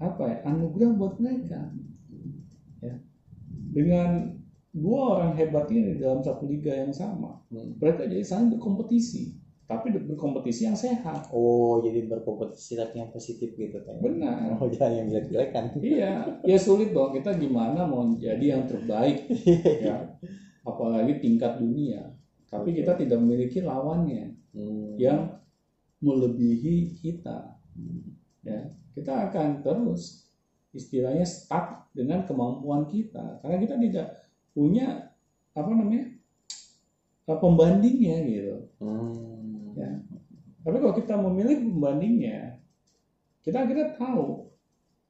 [0.00, 1.70] apa ya anugerah buat mereka
[2.82, 2.98] ya
[3.70, 4.34] dengan
[4.72, 7.78] dua orang hebat ini di dalam satu liga yang sama Hmm.
[7.78, 9.37] mereka jadi saling berkompetisi
[9.68, 11.28] tapi berkompetisi yang sehat.
[11.28, 14.00] Oh, jadi berkompetisi tapi yang positif gitu kan?
[14.00, 14.56] benar.
[14.56, 15.64] Oh, jangan yang jelek-jelek kan?
[15.84, 16.24] iya.
[16.40, 17.12] Ya sulit dong.
[17.12, 19.28] Kita gimana mau jadi yang terbaik?
[19.84, 20.16] Ya.
[20.64, 22.16] Apalagi tingkat dunia.
[22.48, 24.96] Tapi kita tidak memiliki lawannya Hmm.
[24.96, 25.38] yang
[26.00, 27.60] melebihi kita.
[28.40, 28.72] Ya.
[28.96, 30.26] Kita akan terus
[30.72, 33.44] istilahnya stuck dengan kemampuan kita.
[33.44, 34.06] Karena kita tidak
[34.56, 35.12] punya
[35.52, 36.08] apa namanya
[37.28, 38.56] eh, pembandingnya gitu.
[38.80, 39.47] Hmm.
[39.78, 39.90] Ya.
[40.60, 42.58] tapi kalau kita memiliki pembandingnya
[43.40, 44.50] kita akhirnya tahu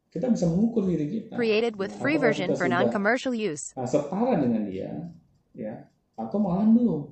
[0.09, 3.72] kita bisa mengukur diri kita Created with free version for non-commercial use.
[3.72, 4.92] nah, setara dengan dia
[5.52, 7.02] ya atau malah belum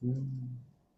[0.00, 0.52] Hmm.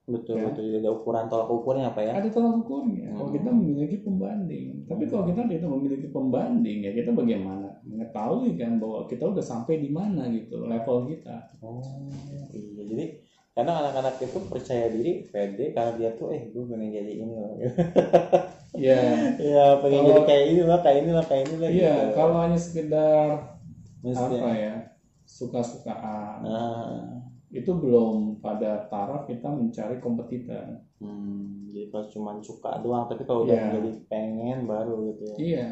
[0.05, 0.47] Betul, Ya.
[0.47, 0.63] betul.
[0.65, 2.15] Jadi ada ukuran tolak ukurnya apa ya?
[2.15, 3.37] ada tolak ukurnya kalau Hmm.
[3.37, 9.03] kita memiliki pembanding tapi kalau kita tidak memiliki pembanding ya kita bagaimana mengetahui kan bahwa
[9.05, 11.83] kita udah sampai di mana gitu level kita Oh,
[12.55, 12.83] iya.
[12.85, 13.05] Jadi
[13.57, 17.57] kadang anak-anak itu percaya diri, pede karena dia tuh eh gue pengen jadi ini loh.
[18.77, 19.01] ya
[19.35, 21.71] ya pengen Kalau- jadi kayak ini lah, kayak ini lah, kayak ini lah.
[21.71, 22.13] iya gitu.
[22.15, 23.27] kalau hanya sekedar
[24.05, 24.75] Mesti- apa ya
[25.27, 27.01] suka-sukaan Nah,
[27.49, 33.43] itu belum pada taraf kita mencari kompetitor hmm, jadi kalau cuma suka doang, tapi kalau
[33.43, 33.73] udah Iya.
[33.75, 35.37] jadi pengen baru gitu ya.
[35.39, 35.69] iya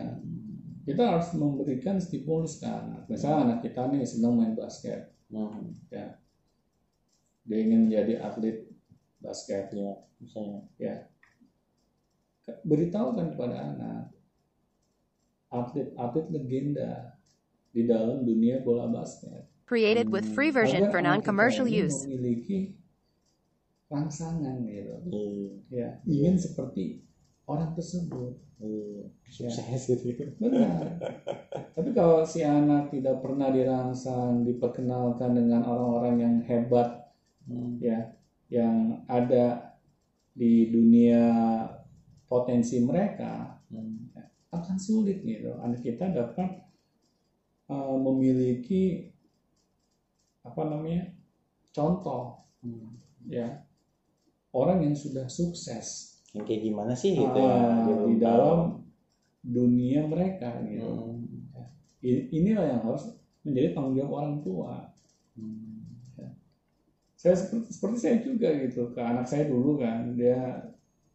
[0.83, 5.75] kita harus memberikan stimulus ke anak misalnya anak kita nih sedang main basket Hmm,
[7.45, 8.65] dia ingin menjadi atlet
[9.21, 10.65] basket ya, misalnya.
[12.45, 14.13] beritahukan kepada anak
[15.49, 17.17] atlet-atlet legenda
[17.73, 22.05] di dalam dunia bola basket Created with free version Agar for non-commercial use.
[22.05, 22.77] memiliki
[23.89, 27.01] rangsangan gitu Iya, ya ingin seperti
[27.49, 29.09] orang tersebut iya.
[29.41, 29.51] Ya.
[29.51, 30.37] Sukses gitu.
[30.37, 31.01] benar
[31.73, 37.04] tapi kalau si anak tidak pernah dirangsang diperkenalkan dengan orang-orang yang hebat
[37.45, 37.77] Hmm.
[37.81, 37.99] ya
[38.49, 39.77] yang ada
[40.35, 41.23] di dunia
[42.29, 44.07] potensi mereka Hmm.
[44.55, 46.63] akan sulit gitu anak kita dapat
[47.69, 49.11] uh, memiliki
[50.45, 51.11] apa namanya
[51.73, 52.97] contoh Hmm.
[53.29, 53.61] ya
[54.57, 57.85] orang yang sudah sukses Yang kayak gimana sih gitu ah, ya?
[57.87, 58.59] Belum di dalam
[59.45, 61.29] dunia mereka gitu Hmm.
[62.05, 64.89] I- inilah yang harus menjadi tanggung jawab orang tua
[65.37, 65.84] Hmm.
[67.25, 70.61] Saya seperti, seperti saya juga gitu ke anak saya dulu kan dia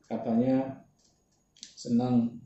[0.10, 0.82] katanya
[1.78, 2.41] senang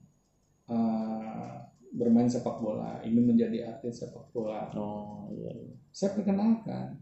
[0.67, 1.63] uh,
[1.95, 5.47] bermain sepak bola ingin menjadi atlet sepak bola Oh, iya.
[5.55, 5.73] iya.
[5.95, 6.99] saya perkenalkan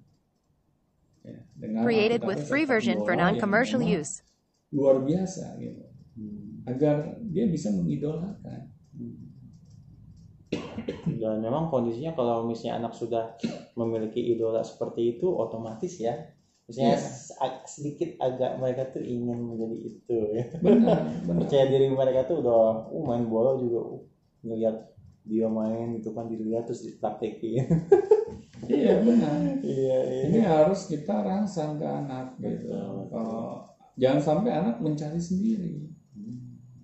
[1.26, 4.22] ya, dengan Created with free version for non-commercial use.
[4.70, 6.60] luar biasa gitu Hmm.
[6.68, 8.68] agar dia bisa mengidolakan
[11.22, 13.40] Dan memang kondisinya kalau misalnya anak sudah
[13.80, 16.18] memiliki idola seperti itu, otomatis ya,
[16.68, 16.96] Iya.
[17.38, 20.46] ag- sedikit agak mereka tuh ingin menjadi itu ya.
[20.60, 24.02] benar benar Percaya diri mereka tuh udah, uh, main bola juga, uh,
[24.42, 24.78] ngeliat
[25.22, 27.66] dia main itu kan dilihat terus dipraktekin.
[28.72, 30.22] iya benar iya, iya.
[30.30, 33.10] ini harus kita rangsang ke anak gitu Betul.
[33.10, 33.60] Kalau-
[33.94, 35.92] jangan sampai anak mencari sendiri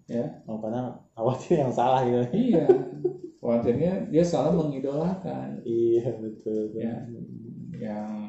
[0.06, 2.24] ya Oh, karena khawatir yang salah gitu.
[2.34, 2.66] iya
[3.42, 6.72] khawatirnya dia salah mengidolakan iya, betul.
[6.72, 6.82] betul.
[6.82, 6.96] Ya.
[7.78, 8.27] yang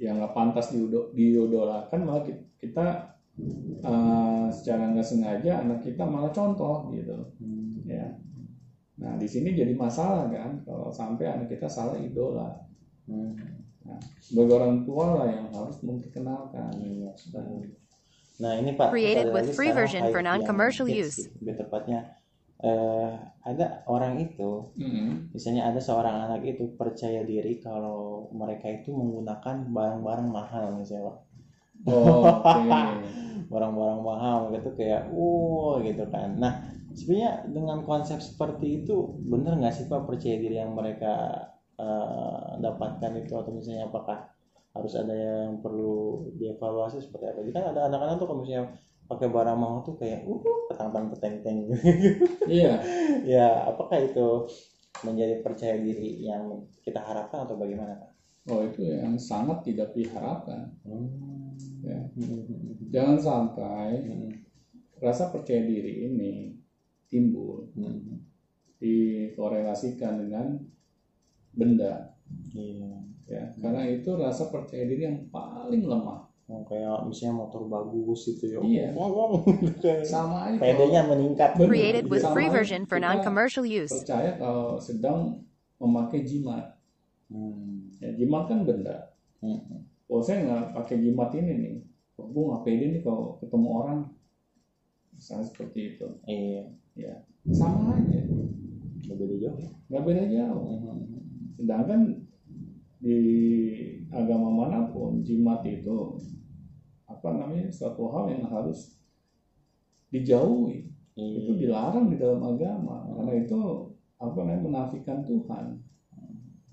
[0.00, 0.72] yang nggak pantas
[1.12, 3.14] diidolakan malah ki- kita
[3.78, 7.84] eh, secara nggak sengaja anak kita malah contoh gitu Hmm.
[7.84, 8.16] ya
[8.96, 12.64] nah di sini jadi masalah kan kalau sampai anak kita salah idola
[13.04, 13.32] Hmm.
[14.18, 17.74] sebagai orang tua lah yang harus memperkenalkan Iya, betul.
[18.38, 21.16] Nah ini Pak, Created kita with lagi free sekarang version high for yang non-commercial use.
[21.18, 21.32] gitu.
[21.40, 21.98] Lebih tepatnya
[22.64, 23.12] eh,
[23.44, 25.32] ada orang itu Mm-mm.
[25.32, 31.18] misalnya ada seorang anak itu percaya diri kalau mereka itu menggunakan barang-barang mahal misalnya Pak.
[31.88, 32.80] Oh, oke.
[33.52, 36.52] barang-barang mahal gitu kayak wow gitu kan nah
[36.94, 43.12] sebenarnya dengan konsep seperti itu bener nggak sih pak percaya diri yang mereka eh, dapatkan
[43.18, 44.30] itu atau misalnya apakah
[44.70, 48.70] harus ada yang perlu dievaluasi seperti apa jadi kan ada anak-anak tuh kalau misalnya
[49.10, 50.40] pakai barang mahal tuh kayak uh
[50.70, 51.58] petang peteng teng
[52.48, 52.72] Iya,
[53.34, 54.26] ya apakah itu
[55.06, 56.44] menjadi percaya diri yang
[56.84, 58.10] kita harapkan atau bagaimana pak?
[58.50, 60.62] oh itu yang sangat tidak diharapkan.
[60.84, 61.08] Hmm.
[61.84, 61.98] Ya.
[62.16, 62.44] Hmm.
[62.94, 64.30] Jangan sampai Hmm.
[65.00, 66.32] rasa percaya diri ini
[67.10, 68.20] timbul Hmm.
[68.80, 70.46] dikorelasikan dengan
[71.54, 72.14] benda,
[72.54, 72.90] Iya.
[73.26, 73.42] ya.
[73.62, 76.29] Karena itu rasa percaya diri yang paling lemah.
[76.50, 78.58] Oh, kayak misalnya motor bagus gitu ya.
[78.58, 78.86] Iya.
[78.90, 79.32] Wow, wow.
[79.82, 80.58] Kayak Sama aja.
[80.58, 81.54] PD-nya meningkat.
[81.54, 81.70] Bener.
[81.70, 83.94] Created with Sama free version for kita non-commercial use.
[83.94, 85.46] percaya kalau sedang
[85.78, 86.74] memakai jimat.
[87.30, 87.94] Hmm.
[88.02, 89.14] Ya, jimat kan benda.
[89.38, 89.86] Hmm.
[90.04, 91.74] Kalau saya nggak pakai jimat ini nih,
[92.12, 93.98] kok gue nggak pede nih kalau ketemu orang,
[95.14, 96.06] misalnya seperti itu.
[96.26, 96.62] Iya.
[96.98, 97.14] Ya,
[97.54, 98.26] sama aja,
[99.00, 99.54] Nggak beda jauh.
[99.56, 99.70] ya.
[99.86, 100.62] nggak beda jauh.
[100.66, 100.98] Hmm.
[101.54, 102.00] Sedangkan
[102.98, 103.18] di
[104.10, 106.18] agama mana pun jimat itu
[107.10, 108.94] apa namanya suatu hal yang harus
[110.10, 110.86] dijauhi.
[111.18, 111.58] Itu Iya.
[111.68, 113.58] dilarang di dalam agama karena itu
[114.16, 115.66] apa namanya menafikan Tuhan.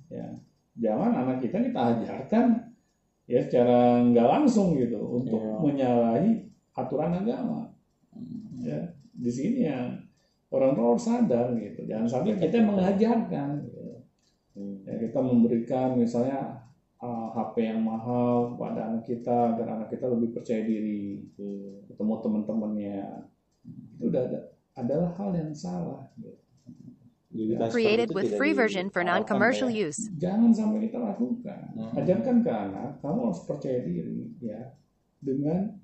[0.08, 0.24] Ya,
[0.80, 2.46] jangan anak kita kita ajarkan
[3.28, 5.60] ya secara nggak langsung gitu untuk Iya.
[5.60, 6.32] menyalahi
[6.72, 7.68] aturan agama.
[8.16, 8.64] Hmm.
[8.64, 8.80] Ya,
[9.12, 9.92] di sini ya
[10.48, 11.84] orang tua harus sadar gitu.
[11.84, 13.50] Jangan sampai kita mengajarkan.
[13.68, 13.84] gitu.
[14.56, 14.80] Hmm.
[14.88, 16.56] Ya, kita memberikan misalnya
[17.00, 21.86] uh, HP yang mahal kepada anak kita agar anak kita lebih percaya diri Iya.
[21.88, 22.98] ketemu teman-temannya
[23.94, 24.40] itu udah ada,
[24.76, 26.34] adalah hal yang salah gitu.
[27.28, 29.90] Jadi seperti Created with free version for non-commercial ya.
[29.90, 30.10] use.
[30.16, 31.92] jangan sampai kita lakukan Hmm.
[31.96, 34.74] ajarkan ke anak kamu harus percaya diri ya
[35.20, 35.76] dengan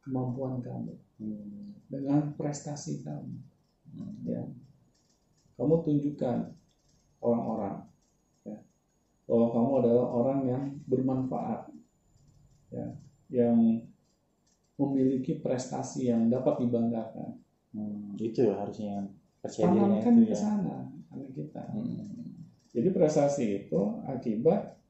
[0.00, 1.74] kemampuan kamu Hmm.
[1.90, 3.36] dengan prestasi kamu
[3.90, 4.16] Hmm.
[4.24, 4.42] ya
[5.56, 6.54] kamu tunjukkan
[7.18, 7.87] orang-orang ya
[9.28, 11.68] bahwa kamu adalah orang yang bermanfaat
[12.68, 12.86] ya
[13.28, 13.84] yang
[14.74, 17.36] memiliki prestasi yang dapat dibanggakan
[17.68, 18.16] Hmm.
[18.16, 19.04] Itu harusnya
[19.44, 20.40] percaya tanamkan itu ke ya.
[20.40, 22.40] sana anak kita Hmm.
[22.72, 24.80] jadi prestasi itu akibat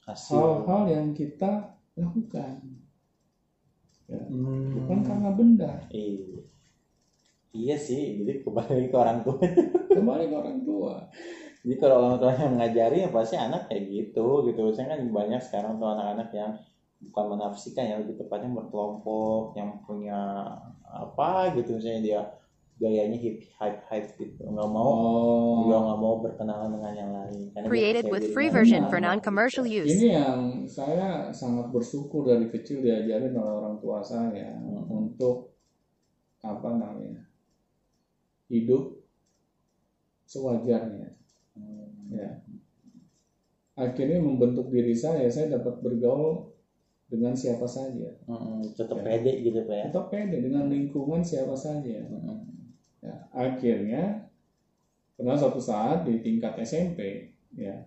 [0.00, 0.32] Hasil.
[0.32, 2.56] hal-hal yang kita lakukan
[4.06, 4.80] ya Hmm.
[4.80, 6.40] bukan karena benda Iya.
[7.52, 9.40] Iya sih, jadi kembali ke orang tua.
[9.88, 10.94] kembali ke orang tua
[11.66, 14.70] Jadi kalau orang tua yang ngajari ya pasti anak kayak gitu gitu.
[14.70, 16.54] Saya kan banyak sekarang tuh anak-anak yang
[17.10, 20.46] bukan menafsikan ya lebih tepatnya berkelompok yang punya
[20.86, 22.20] apa gitu misalnya dia
[22.76, 24.92] gayanya hip hype hype gitu nggak mau
[25.60, 29.92] oh nggak mau berkenalan dengan yang lain Karena Created with free version for non-commercial use.
[29.92, 34.88] ini yang saya sangat bersyukur dari kecil diajarin oleh orang tua saya Hmm.
[34.88, 35.56] untuk
[36.40, 37.26] apa namanya
[38.48, 38.94] hidup
[40.26, 41.16] sewajarnya.
[42.12, 42.28] Ya
[43.76, 46.48] akhirnya membentuk diri saya saya dapat bergaul
[47.06, 49.04] dengan siapa saja Hmm, tetap Ya.
[49.04, 52.42] pede gitu pak ya tetap pede dengan lingkungan siapa saja Hmm.
[53.04, 54.26] ya, akhirnya
[55.16, 57.84] pernah suatu saat di tingkat SMP ya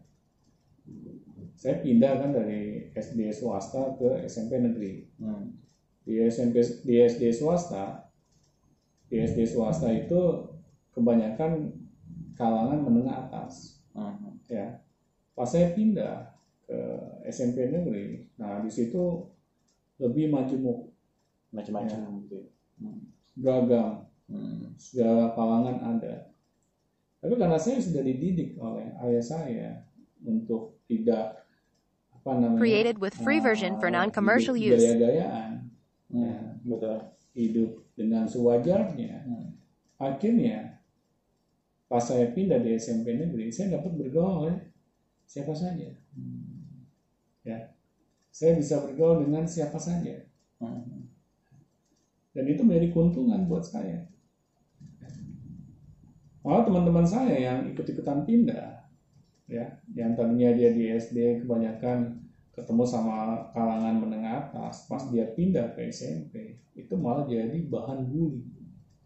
[1.59, 5.57] saya pindah kan dari SD swasta ke SMP negeri Hmm.
[6.05, 8.07] di SMP di SD swasta
[9.09, 10.21] di SD swasta itu
[10.93, 11.78] kebanyakan
[12.39, 14.39] kalangan menengah atas Hmm.
[14.47, 14.79] ya
[15.33, 16.31] pas saya pindah
[16.63, 16.77] ke
[17.27, 19.27] SMP negeri nah di situ
[19.99, 20.87] lebih majemuk
[21.51, 22.47] macam-macam gitu
[22.79, 23.11] Hmm.
[23.35, 24.71] beragam Hmm.
[24.79, 26.31] segala kalangan ada
[27.19, 29.69] tapi karena saya sudah dididik oleh ayah saya
[30.23, 31.43] untuk tidak
[32.13, 34.85] apa namanya Created with free version for ah, non-commercial hidup use.
[34.85, 35.51] gaya-gayaan
[36.07, 36.61] Hmm.
[36.63, 39.49] betul hidup dengan sewajarnya Hmm.
[39.97, 40.78] akhirnya
[41.89, 44.57] pas saya pindah di SMP negeri saya dapat bergaul oleh
[45.25, 45.89] siapa saja.
[47.41, 47.73] Ya.
[48.29, 50.29] Saya bisa bergaul dengan siapa saja.
[50.59, 51.07] Hmm.
[52.35, 54.11] dan itu menjadi keuntungan buat saya.
[56.43, 58.85] Malah teman-teman saya yang ikut-ikutan pindah
[59.47, 59.79] ya.
[59.95, 62.19] Yang tadinya dia di SD kebanyakan
[62.51, 64.83] ketemu sama kalangan menengah atas.
[64.91, 68.58] Pas dia pindah ke SMP itu malah jadi bahan bully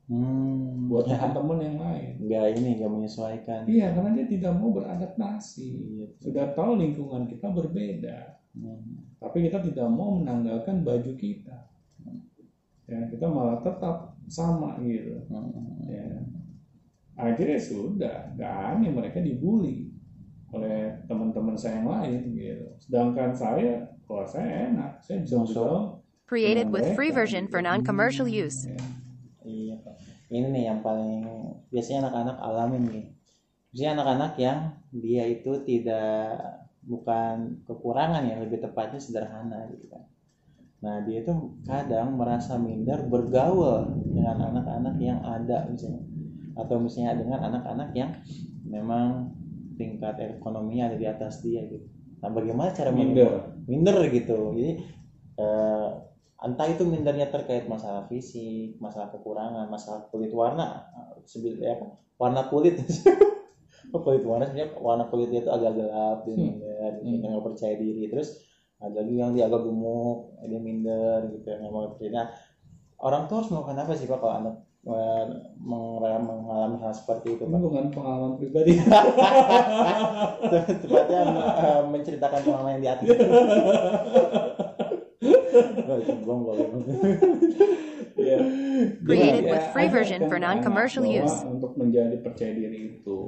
[0.04, 0.92] Hmm.
[0.92, 1.16] buat Ya.
[1.16, 6.06] teman-teman yang lain nggak ini nggak menyesuaikan iya karena dia tidak mau beradaptasi Iya.
[6.20, 9.08] sudah tahu lingkungan kita berbeda Hmm.
[9.18, 11.72] tapi kita tidak mau menanggalkan baju kita
[12.84, 15.88] ya kita malah tetap sama gitu Hmm.
[15.88, 16.20] ya
[17.16, 19.88] akhirnya sudah nggak aneh mereka dibully
[20.52, 25.40] oleh teman-teman saya yang lain gitu sedangkan saya kalau saya enak saya bisa
[26.24, 28.66] Created with free version for non-commercial use.
[28.66, 28.80] Ya.
[30.34, 31.22] Ini nih yang paling
[31.70, 33.06] biasanya anak-anak alamin nih.
[33.70, 34.60] Biasanya anak-anak yang
[34.90, 36.42] dia itu tidak
[36.82, 40.10] bukan kekurangan ya, lebih tepatnya sederhana gitu kan.
[40.82, 46.02] Nah dia itu kadang merasa minder bergaul dengan anak-anak yang ada misalnya,
[46.58, 48.12] atau misalnya dengan anak-anak yang
[48.66, 49.32] memang
[49.78, 51.86] tingkat ekonominya ada di atas dia gitu.
[52.20, 54.72] Nah bagaimana cara minder minder gitu jadi
[55.40, 55.90] eh,
[56.44, 60.84] entah itu mindernya terkait masalah fisik masalah kekurangan masalah kulit warna.
[61.24, 62.78] Sebil ya kan warna kulit.
[63.94, 66.42] Oh, kulit warna sebenarnya warna kulitnya itu agak gelap dia Hmm.
[66.50, 67.22] minder gitu, Hmm.
[67.22, 68.04] dia nggak percaya diri.
[68.10, 68.30] Terus
[68.82, 72.28] ada lagi yang dia agak gemuk dia minder gitu nggak mau percaya nah
[73.00, 75.24] orang tua harus melakukan apa sih pak kalau anak eh,
[75.64, 77.60] mengalami, hal seperti itu ini pak?
[77.64, 78.76] Bukan pengalaman pribadi.
[80.84, 81.22] Tepatnya
[81.56, 83.08] eh, menceritakan pengalaman yang di atas
[85.54, 86.68] Oh, itu gong boleh.
[88.18, 88.38] ya.
[89.06, 91.46] Created Jadi, with free version for non-commercial use.
[91.46, 93.20] Untuk menjadi percaya diri itu,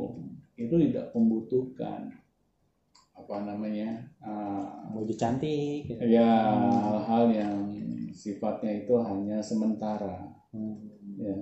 [0.55, 2.11] itu tidak membutuhkan
[3.15, 5.97] apa namanya uh, mau jadi cantik gitu.
[6.03, 6.29] ya
[6.83, 7.57] hal-hal yang
[8.11, 10.87] sifatnya itu hanya sementara Hmm.
[11.19, 11.35] ya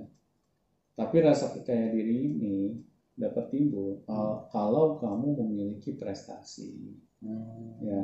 [0.98, 2.82] tapi rasa percaya diri ini
[3.14, 7.78] dapat timbul uh, kalau kamu memiliki prestasi Hmm.
[7.82, 8.02] ya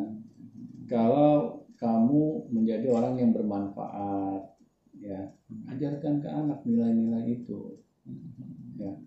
[0.86, 4.44] kalau kamu menjadi orang yang bermanfaat
[5.00, 5.32] ya.
[5.72, 7.80] Ajarkan ke anak nilai-nilai itu.
[8.76, 9.00] Ya.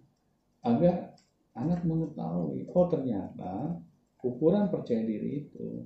[0.64, 1.12] Agar
[1.52, 3.76] anak mengetahui oh ternyata
[4.24, 5.84] ukuran percaya diri itu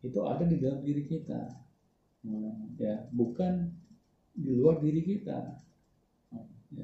[0.00, 1.42] itu ada di dalam diri kita.
[2.80, 3.68] Ya bukan
[4.32, 5.60] di luar diri kita.
[6.76, 6.82] Ya.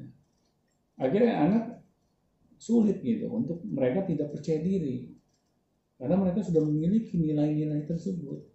[0.95, 1.63] akhirnya anak
[2.55, 5.09] sulit gitu untuk mereka tidak percaya diri.
[5.97, 8.52] Karena mereka sudah memiliki nilai-nilai tersebut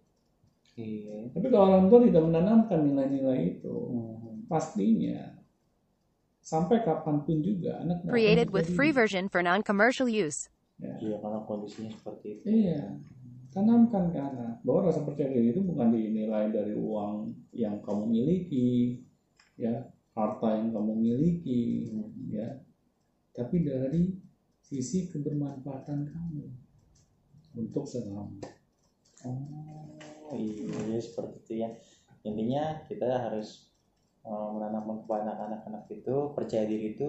[0.75, 1.27] Iya.
[1.35, 4.47] tapi kalau orang tua tidak menanamkan nilai-nilai itu Hmm.
[4.47, 5.37] pastinya
[6.39, 10.49] sampai kapan pun juga anak Created with free version for non-commercial use.
[10.79, 10.95] Ya.
[10.97, 12.43] Iya karena kondisinya seperti itu.
[12.65, 12.95] Iya,
[13.51, 19.03] tanamkan ke anak bahwa rasa percaya diri itu bukan dinilai dari uang yang kamu miliki,
[19.59, 22.31] ya harta yang kamu miliki, Hmm.
[22.31, 22.63] ya,
[23.35, 24.15] tapi dari
[24.63, 26.47] sisi kebermanfaatan kamu
[27.59, 28.31] untuk sesama.
[29.27, 29.98] Oh
[30.33, 31.69] iya seperti itu ya.
[32.23, 33.71] Intinya kita harus
[34.21, 37.07] eh, menanamkan kepada anak-anak itu percaya diri itu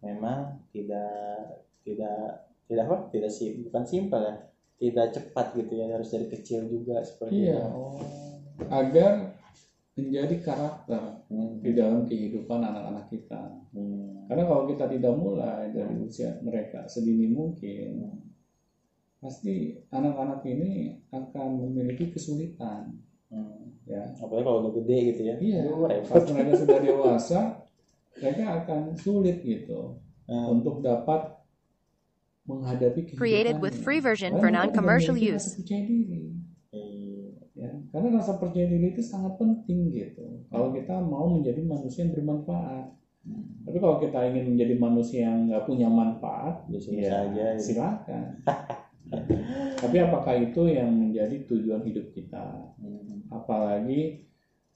[0.00, 4.36] memang tidak tidak tidak apa tidak sih bukan simpel ya
[4.80, 7.60] tidak cepat gitu ya harus dari kecil juga seperti Iya.
[7.60, 7.68] itu.
[7.76, 8.00] Oh.
[8.72, 9.36] Agar
[9.92, 11.60] menjadi karakter Hmm.
[11.60, 13.60] di dalam kehidupan anak-anak kita.
[13.76, 14.24] Hmm.
[14.24, 18.08] Karena kalau kita tidak mulai dari usia mereka sedini mungkin,
[19.20, 19.54] pasti
[19.88, 22.96] anak-anak ini akan memiliki kesulitan.
[23.28, 23.76] Hmm.
[23.84, 25.34] Ya, Apalagi kalau udah gede gitu ya.
[25.38, 25.62] iya.
[26.04, 27.40] Pas mereka sudah dewasa,
[28.16, 30.46] mereka akan sulit gitu Hmm.
[30.58, 31.36] untuk dapat
[32.46, 33.14] menghadapi.
[33.14, 35.58] Created with free version for non-commercial use.
[35.58, 36.30] Percaya diri.
[36.70, 37.34] Iya.
[37.58, 40.46] Ya, karena rasa percaya diri itu sangat penting gitu.
[40.48, 42.94] Kalau kita mau menjadi manusia yang bermanfaat.
[43.68, 47.64] Tapi kalau kita ingin menjadi manusia yang nggak punya manfaat, Biasa-biasa ya aja, gitu.
[47.68, 48.22] silakan.
[49.80, 52.74] Tapi apakah itu yang menjadi tujuan hidup kita?
[52.78, 53.26] Hmm.
[53.32, 54.28] Apalagi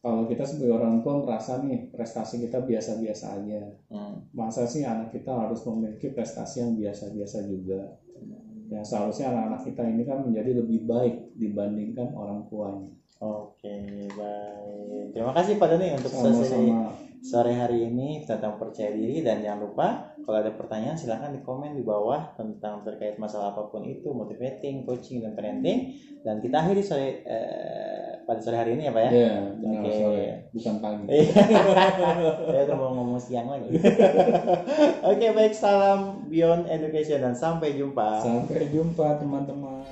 [0.05, 3.63] kalau kita sebagai orang tua merasa nih prestasi kita biasa-biasa aja.
[3.89, 4.25] Hmm.
[4.37, 8.01] Masa sih anak kita harus memiliki prestasi yang biasa-biasa juga?
[8.73, 12.91] Ya seharusnya anak-anak kita ini kan menjadi lebih baik dibandingkan orang tuanya.
[13.23, 15.15] Oke, baik.
[15.15, 16.93] Terima kasih Pak Doni untuk sesi Sama-sama.
[17.23, 21.77] sore hari ini tentang percaya diri dan jangan lupa kalau ada pertanyaan silahkan di komen
[21.77, 25.95] di bawah tentang terkait masalah apa pun itu motivating, coaching dan parenting
[26.25, 29.11] dan kita akhiri sore eh, pada sore hari ini ya Pak ya.
[29.13, 29.93] Ya, benar Oke.
[29.93, 31.05] sore, bukan pagi.
[32.49, 33.69] Saya udah mau ngomong siang lagi.
[35.13, 38.25] Oke, baik salam Beyond Education dan sampai jumpa.
[38.25, 39.85] Sampai jumpa teman-teman.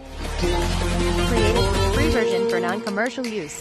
[1.93, 3.61] Free version for non-commercial use.